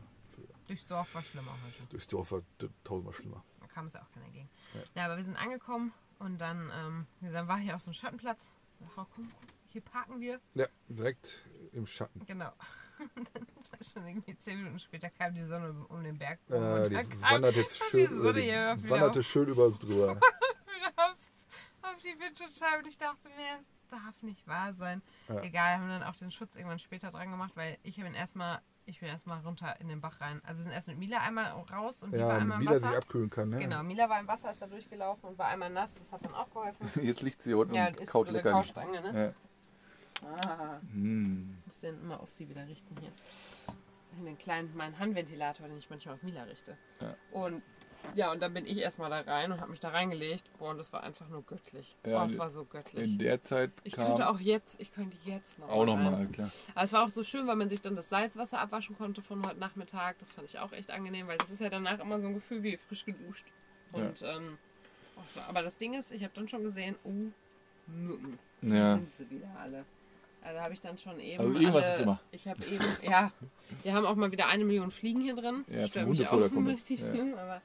[0.67, 1.89] Durchs Dorf war schlimmer heute.
[1.91, 2.43] durchs Dorf war
[2.85, 3.43] tausendmal schlimmer.
[3.61, 4.49] Da kam uns ja auch keiner entgegen.
[4.75, 4.81] Ja.
[4.95, 5.05] Ja.
[5.07, 8.53] aber wir sind angekommen und dann, ähm, dann war hier auch so ein Schattenplatz.
[8.81, 9.33] Ich dachte, komm,
[9.71, 10.41] hier parken wir.
[10.55, 12.25] Ja, direkt im Schatten.
[12.27, 12.53] Genau.
[13.17, 16.39] dann schon irgendwie zehn Minuten später kam die Sonne um den Berg.
[16.49, 19.67] Äh, und die dann kam wandert jetzt schön, die über Sonne die, wanderte schön über
[19.67, 20.13] uns drüber.
[20.97, 21.33] aufs,
[21.83, 25.03] auf die Windschutzscheibe und ich dachte mir, darf nicht wahr sein.
[25.29, 25.41] Ja.
[25.43, 29.01] Egal, haben dann auch den Schutz irgendwann später dran gemacht, weil ich bin erstmal, ich
[29.01, 30.41] bin erstmal runter in den Bach rein.
[30.45, 32.79] Also wir sind erst mit Mila einmal raus und die war Ja, einmal im Mila
[32.79, 32.97] sich Wasser.
[32.99, 33.51] abkühlen kann.
[33.51, 33.59] Ne?
[33.59, 36.35] Genau, Mila war im Wasser, ist da durchgelaufen und war einmal nass, das hat dann
[36.35, 36.89] auch geholfen.
[37.05, 38.53] Jetzt liegt sie unten Ja, und kaut so lecker.
[38.53, 39.35] Kaustange, ne?
[40.23, 40.27] Ja.
[40.29, 41.57] Ah, Hm.
[41.65, 43.11] muss den immer auf sie wieder richten hier.
[44.19, 46.77] In den kleinen, meinen Handventilator, den ich manchmal auf Mila richte.
[47.01, 47.15] Ja.
[47.31, 47.63] Und
[48.15, 50.45] ja, und dann bin ich erstmal da rein und habe mich da reingelegt.
[50.59, 51.97] Boah, und das war einfach nur göttlich.
[52.05, 53.03] Ja, Boah, es war so göttlich.
[53.05, 55.69] In der Zeit Ich kam könnte auch jetzt, ich könnte jetzt noch.
[55.69, 56.51] auch nochmal, klar.
[56.75, 59.47] Aber es war auch so schön, weil man sich dann das Salzwasser abwaschen konnte von
[59.47, 60.19] heute Nachmittag.
[60.19, 62.63] Das fand ich auch echt angenehm, weil das ist ja danach immer so ein Gefühl
[62.63, 63.47] wie frisch geduscht.
[63.93, 64.59] Und ähm,
[65.17, 65.41] auch so.
[65.49, 67.11] aber das Ding ist, ich habe dann schon gesehen, oh,
[67.87, 68.39] Mücken.
[68.63, 68.97] Ja.
[68.97, 69.85] Sind sie wieder alle.
[70.43, 71.41] Also habe ich dann schon eben.
[71.41, 72.21] Also irgendwas alle, ist immer.
[72.31, 73.31] Ich habe eben, ja,
[73.83, 75.65] wir haben auch mal wieder eine Million Fliegen hier drin.
[75.69, 77.07] Ja, Stört mich auch richtig Ja.
[77.07, 77.61] schlimm, aber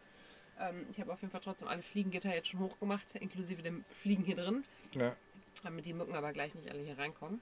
[0.60, 4.24] ähm, ich habe auf jeden Fall trotzdem alle Fliegengitter jetzt schon hochgemacht, inklusive dem Fliegen
[4.24, 4.63] hier drin
[4.94, 5.15] Ja.
[5.63, 7.41] damit die Mücken aber gleich nicht alle hier reinkommen.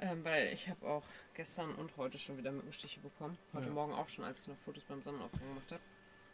[0.00, 3.38] Ähm, weil ich habe auch gestern und heute schon wieder Mückenstiche bekommen.
[3.52, 3.72] Heute Ja.
[3.72, 5.80] Morgen auch schon, als ich noch Fotos beim Sonnenaufgang gemacht habe.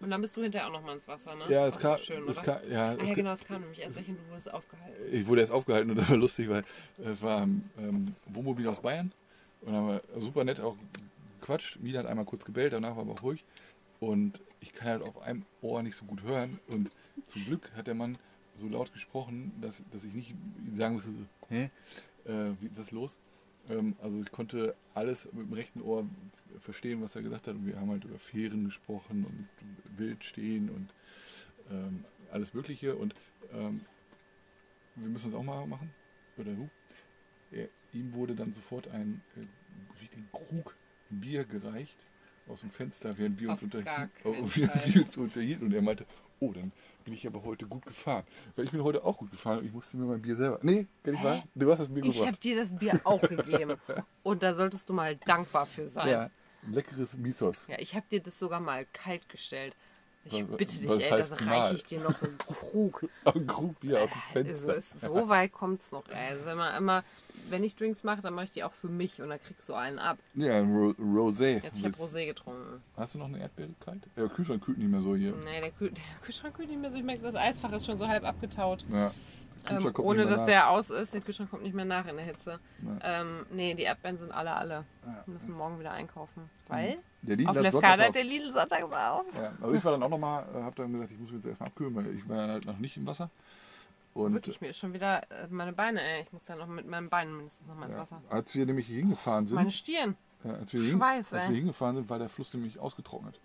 [0.00, 1.44] Und dann bist du hinterher auch noch mal ins Wasser, ne?
[1.50, 4.09] Ja, es kam, schön, es kam, ja, ah, ja, genau, es kam nämlich erst und
[4.09, 5.12] du wurdest aufgehalten.
[5.12, 6.64] ich wurde erst aufgehalten und das war lustig, weil
[6.96, 9.12] es war ein ähm, Wohnmobil aus Bayern
[9.61, 10.74] und haben wir super nett auch
[11.38, 11.79] gequatscht.
[11.81, 13.44] Mila hat einmal kurz gebellt, danach war aber auch ruhig
[14.00, 16.90] und ich kann halt auf einem Ohr nicht so gut hören und
[17.27, 18.18] zum Glück hat der Mann
[18.55, 20.35] so laut gesprochen, dass, dass ich nicht
[20.75, 21.70] sagen musste, so, hä,
[22.25, 23.18] äh, wie, was ist los?
[23.68, 26.07] Ähm, also ich konnte alles mit dem rechten Ohr
[26.61, 29.49] verstehen, was er gesagt hat und wir haben halt über Fähren gesprochen und
[29.99, 30.92] Wildstehen und
[31.70, 33.14] ähm, alles Mögliche und
[33.53, 33.81] ähm,
[34.96, 35.90] wir müssen das auch mal machen.
[36.37, 36.68] Oder du?
[37.92, 40.77] Ihm wurde dann sofort ein äh, richtigen Krug
[41.09, 42.07] Bier gereicht
[42.50, 45.66] aus dem Fenster, während wir uns, unterhielten, uns unterhielten.
[45.66, 46.04] Und er meinte,
[46.40, 46.72] oh, dann
[47.04, 48.24] bin ich aber heute gut gefahren.
[48.56, 50.58] Weil ich bin heute auch gut gefahren und ich musste mir mein Bier selber.
[50.62, 51.42] Nee, kann ich wahr?
[51.54, 52.44] Du hast das Bier Ich habe gebracht.
[52.44, 53.76] dir das Bier auch gegeben.
[54.22, 56.08] Und da solltest du mal dankbar für sein.
[56.08, 56.30] Ja,
[56.68, 57.56] leckeres Misos.
[57.68, 59.74] Ja, ich habe dir das sogar mal kalt gestellt.
[60.24, 63.09] Ich bitte dich, ey, das reiche ich dir noch im Krug.
[63.24, 64.74] Ein Krug Bier aus dem Also Fenster.
[64.74, 66.06] ist, so weit kommt es noch.
[66.09, 66.30] Ey.
[66.33, 67.04] Also wenn, man immer,
[67.48, 69.74] wenn ich Drinks mache, dann mache ich die auch für mich und dann kriegst du
[69.74, 70.18] einen ab.
[70.35, 71.62] Ja, ein Ro Rosé.
[71.62, 72.83] Jetzt ich habe Rosé getrunken.
[72.96, 74.02] Hast du noch eine Erdbeere kalt?
[74.16, 75.33] Ja, Kühlschrank kühlt nicht mehr so hier.
[75.33, 76.98] Nee, der, Kühl der Kühlschrank kühlt nicht mehr so.
[76.98, 78.85] Ich merke, das Eisfach ist schon so halb abgetaut.
[78.92, 79.12] Ja.
[79.68, 80.46] Ähm, ohne dass nach.
[80.46, 81.12] der aus ist.
[81.12, 82.59] Der Kühlschrank kommt nicht mehr nach in der Hitze.
[82.83, 83.20] Ja.
[83.20, 84.85] Ähm, nee, die Erdbeeren sind alle alle.
[85.05, 85.23] Ja.
[85.27, 86.49] Wir müssen morgen wieder einkaufen.
[86.68, 89.27] Weil Der Lidl auf Lefkada hat der Lidl sonntags auf.
[89.35, 91.49] Ja, also ich war dann auch nochmal, äh, hab dann gesagt, ich muss mich jetzt
[91.49, 93.31] erstmal abkühlen, weil ich war halt noch nicht im Wasser.
[94.14, 96.23] Und Wirklich, mir ist schon wieder äh, meine Beine, ey.
[96.23, 98.23] Ich muss ja noch mit meinen Beinen mindestens noch mal ins ja, Wasser.
[98.29, 100.16] als wir nämlich hier hingefahren sind, Meine Stirn.
[100.42, 101.51] ja, als, wir Schweiß, als ey.
[101.51, 103.38] wir hingefahren sind, war der Fluss nämlich ausgetrocknet.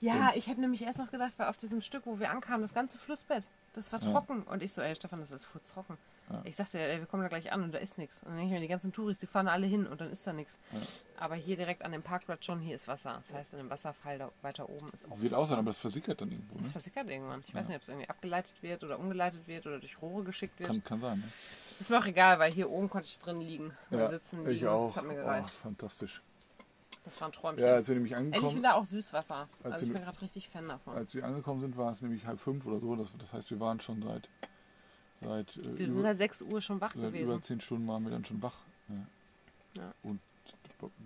[0.00, 2.74] Ja, ich habe nämlich erst noch gedacht, weil auf diesem Stück, wo wir ankamen, das
[2.74, 4.10] ganze Flussbett, das war Ja.
[4.12, 4.42] trocken.
[4.44, 5.96] Und ich so, ey Stefan, das ist furztrocken.
[6.30, 6.40] Ja.
[6.44, 8.22] Ich sagte, ey, wir kommen da gleich an und da ist nichts.
[8.22, 10.24] Und dann denke ich mir, die ganzen Touris, die fahren alle hin und dann ist
[10.26, 10.56] da nichts.
[10.72, 10.78] Ja.
[11.18, 13.20] Aber hier direkt an dem Parkplatz schon, hier ist Wasser.
[13.26, 15.38] Das heißt, in dem Wasserfall da weiter oben ist auch Wird Wasser.
[15.42, 16.56] aussehen, aber das versickert dann irgendwo.
[16.58, 16.72] Das Ne?
[16.72, 17.40] versickert irgendwann.
[17.46, 17.68] Ich weiß Ja.
[17.68, 20.68] nicht, ob es irgendwie abgeleitet wird oder umgeleitet wird oder durch Rohre geschickt wird.
[20.68, 21.18] Kann, kann sein.
[21.18, 21.24] Ne?
[21.80, 23.72] Ist mir auch egal, weil hier oben konnte ich drin liegen.
[23.90, 24.68] Oder sitzen ich liegen.
[24.68, 24.86] auch.
[24.86, 25.50] Das hat mir Oh, gereicht.
[25.50, 26.22] fantastisch.
[27.04, 27.64] Das war ein Träumchen.
[27.64, 29.48] Ja, als wir nämlich Endlich angekommen, wieder auch Süßwasser.
[29.62, 30.94] Als Also ich wir- bin gerade richtig Fan davon.
[30.96, 32.94] als wir angekommen sind, war es nämlich halb fünf oder so.
[32.96, 34.28] Das, das heißt, wir waren schon seit,
[35.22, 37.42] seit, äh, Wir sind über, seit 6 Uhr schon wach seit über gewesen.
[37.42, 38.56] zehn Stunden waren wir dann schon wach.
[38.88, 38.94] Ja.
[39.82, 39.94] Ja.
[40.02, 40.20] Und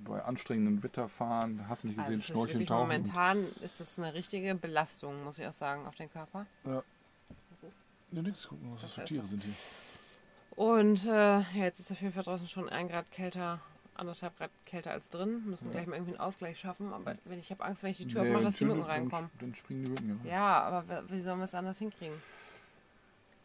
[0.05, 2.82] bei anstrengendem Wetter fahren, hast du nicht Also gesehen, es ist Schnorcheln, Tauchen.
[2.88, 6.47] momentan ist es eine richtige Belastung, muss ich auch sagen, auf den Körper.
[6.64, 6.82] Ja.
[7.61, 7.80] Das ist
[8.12, 9.30] Ja, nix gucken, was das Das für Tiere was.
[9.30, 9.55] sind hier.
[10.57, 11.09] Und äh,
[11.40, 13.59] ja, jetzt ist auf jeden Fall draußen schon ein Grad kälter,
[13.97, 15.42] anderthalb Grad kälter als drin.
[15.47, 15.72] Müssen Ja.
[15.72, 16.92] gleich mal irgendwie einen Ausgleich schaffen.
[16.92, 19.30] Aber wenn ich habe Angst, wenn ich die Tür Nee, aufmache, dass die Mücken reinkommen.
[19.40, 20.30] Dann springen die Mücken ja.
[20.30, 22.20] Ja, aber wie sollen wir es anders hinkriegen?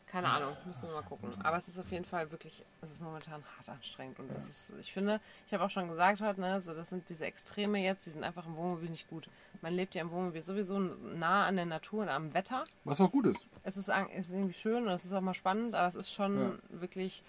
[0.08, 1.36] Keine Ahnung, müssen wir mal gucken.
[1.44, 4.18] Aber es ist auf jeden Fall wirklich, es ist momentan hart anstrengend.
[4.20, 7.08] Und das ist, ich finde, ich habe auch schon gesagt heute, ne, so das sind
[7.10, 9.30] diese Extreme jetzt, die sind einfach im Wohnmobil nicht gut.
[9.62, 12.64] Man lebt ja im Wohnmobil sowieso nah an der Natur und am Wetter.
[12.86, 13.46] Was auch gut ist.
[13.62, 16.12] es ist, es ist irgendwie schön und es ist auch mal spannend, aber es ist
[16.12, 16.54] schon Ja.
[16.70, 17.22] wirklich.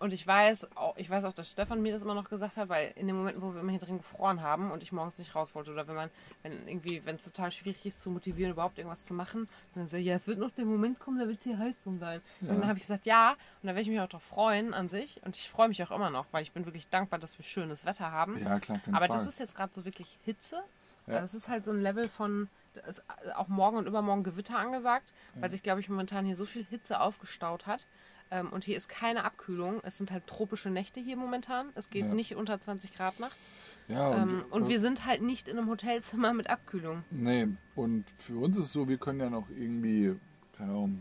[0.00, 2.70] Und ich weiß, auch, ich weiß auch, dass Stefan mir das immer noch gesagt hat,
[2.70, 5.34] weil in den Momenten, wo wir immer hier drin gefroren haben und ich morgens nicht
[5.34, 6.10] raus wollte oder wenn man,
[6.42, 9.96] wenn irgendwie, wenn es total schwierig ist zu motivieren, überhaupt irgendwas zu machen, dann so,
[9.96, 12.22] ja, es wird noch der Moment kommen, da wird es hier heiß drum sein.
[12.40, 12.48] Ja.
[12.48, 14.88] Und dann habe ich gesagt, ja, und da werde ich mich auch drauf freuen an
[14.88, 17.44] sich und ich freue mich auch immer noch, weil ich bin wirklich dankbar, dass wir
[17.44, 18.42] schönes Wetter haben.
[18.42, 19.12] Ja, klar, Aber Frage.
[19.12, 20.62] das ist jetzt gerade so wirklich Hitze.
[21.06, 21.16] Ja.
[21.16, 22.48] Also es ist halt so ein Level von
[22.88, 23.02] ist
[23.34, 27.00] auch morgen und übermorgen Gewitter angesagt, weil sich, glaube ich, momentan hier so viel Hitze
[27.00, 27.86] aufgestaut hat.
[28.32, 29.80] Ähm, und hier ist keine Abkühlung.
[29.82, 31.70] Es sind halt tropische Nächte hier momentan.
[31.74, 32.14] Es geht Ja.
[32.14, 33.48] nicht unter 20 Grad nachts.
[33.88, 37.02] ja, und, Ähm, und äh, wir sind halt nicht in einem Hotelzimmer mit Abkühlung.
[37.10, 40.14] Nee, und für uns ist es so, wir können ja noch irgendwie,
[40.56, 41.00] keine Ahnung,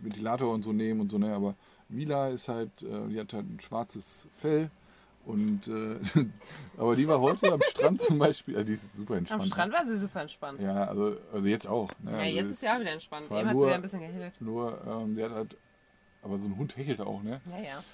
[0.00, 1.32] Ventilator und so nehmen und so, ne?
[1.34, 1.54] Aber
[1.88, 4.70] Mila ist halt, äh, die hat halt ein schwarzes Fell
[5.24, 6.00] und äh,
[6.76, 9.42] aber die war heute am Strand zum Beispiel, also die ist super entspannt.
[9.42, 10.60] Am Strand war sie super entspannt.
[10.60, 11.90] Ja, Ja, also, also jetzt auch.
[12.02, 12.10] Ne?
[12.10, 13.26] also jetzt es- ist sie auch wieder entspannt.
[13.30, 14.40] Eben hat sie wieder ein bisschen gehillt.
[14.40, 15.56] Nur, ähm, der hat halt,
[16.22, 17.40] aber so ein Hund hechelt auch, ne?
[17.50, 17.84] Ja, ja.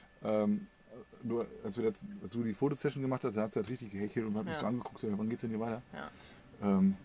[0.43, 0.67] Ähm,
[1.23, 3.93] nur als wir das, als du die Fotosession gemacht hast, da hat sie halt richtig
[3.93, 4.61] gehechelt und hat mich Ja.
[4.61, 5.83] so angeguckt, so, wann geht's denn hier weiter?
[5.93, 6.11] Ja.
[6.63, 6.97] Ähm,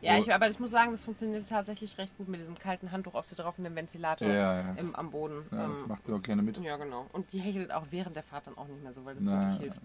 [0.00, 3.14] Ja, ich, aber ich muss sagen, das funktioniert tatsächlich recht gut mit diesem kalten Handtuch
[3.14, 4.72] auf sie drauf und dem Ventilator ja, ja.
[4.74, 5.46] im, am Boden.
[5.50, 6.58] ja, das Ähm, macht sie auch gerne mit.
[6.58, 7.06] Ja, genau.
[7.12, 9.40] Und die hechelt auch während der Fahrt dann auch nicht mehr so, weil das Na,
[9.40, 9.80] wirklich hilft.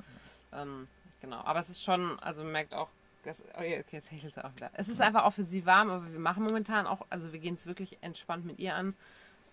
[0.51, 0.87] Ähm,
[1.21, 1.37] genau.
[1.45, 2.89] Aber es ist schon, also man merkt auch,
[3.23, 4.71] dass, oh okay, jetzt hechelt sie auch wieder.
[4.73, 7.55] Es ist einfach auch für sie warm, aber wir machen momentan auch, also wir gehen
[7.55, 8.95] es wirklich entspannt mit ihr an.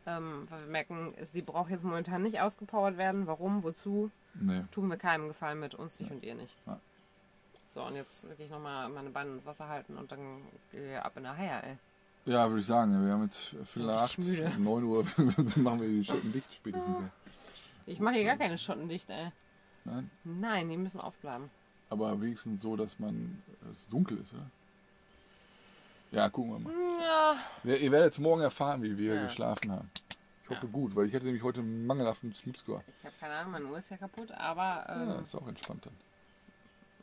[0.06, 3.26] Ähm, weil wir merken, sie braucht jetzt momentan nicht ausgepowert werden.
[3.26, 4.62] Warum, wozu, Nee.
[4.70, 6.54] tun wir keinem Gefallen mit, uns nicht und ihr nicht.
[6.66, 6.78] Ja.
[7.68, 10.42] So, und jetzt wirklich nochmal meine Beine ins Wasser halten und dann
[10.72, 11.78] äh, ab in der Haie, ey.
[12.32, 13.04] Ja, würde ich sagen.
[13.04, 14.52] Wir haben jetzt Viertel nach acht, müde.
[14.58, 15.04] 9 Uhr,
[15.56, 16.96] machen wir die Schuppen dicht spätestens.
[17.00, 17.10] ja.
[17.86, 19.30] Ich mache hier gar keine Schotten dicht, ey.
[19.84, 21.50] Nein, Nein, die müssen aufbleiben.
[21.90, 24.50] aber wenigstens so, dass man es dunkel ist, oder?
[26.10, 26.72] Ja, gucken wir mal.
[27.00, 29.22] Ja, Ja, ihr werdet jetzt morgen erfahren, wie wir Ja.
[29.24, 29.90] geschlafen haben.
[30.42, 32.82] Ich hoffe gut, weil ich hatte nämlich heute einen mangelhaften Sleep Score.
[32.98, 35.84] ich habe keine Ahnung, meine Uhr ist ja kaputt, aber ähm, Ja, ist auch entspannt
[35.86, 35.96] dann.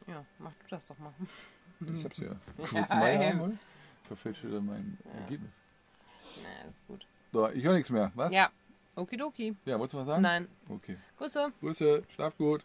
[0.08, 1.14] Ja, mach du das doch mal.
[1.94, 2.28] Ich hab's ja.
[2.72, 3.40] Ja, meine eben.
[3.42, 3.60] haben?
[4.08, 5.54] Verfälsche dann mein Ergebnis.
[6.42, 7.06] Naja, ist gut.
[7.34, 8.12] So, ich höre nichts mehr.
[8.16, 8.32] Was?
[8.32, 8.50] Ja,
[8.96, 9.56] okidoki.
[9.66, 10.22] Ja, wolltest du was sagen?
[10.22, 10.48] Nein.
[10.70, 10.98] Okay.
[11.18, 11.52] Grüße.
[11.60, 12.64] Grüße, schlaf gut.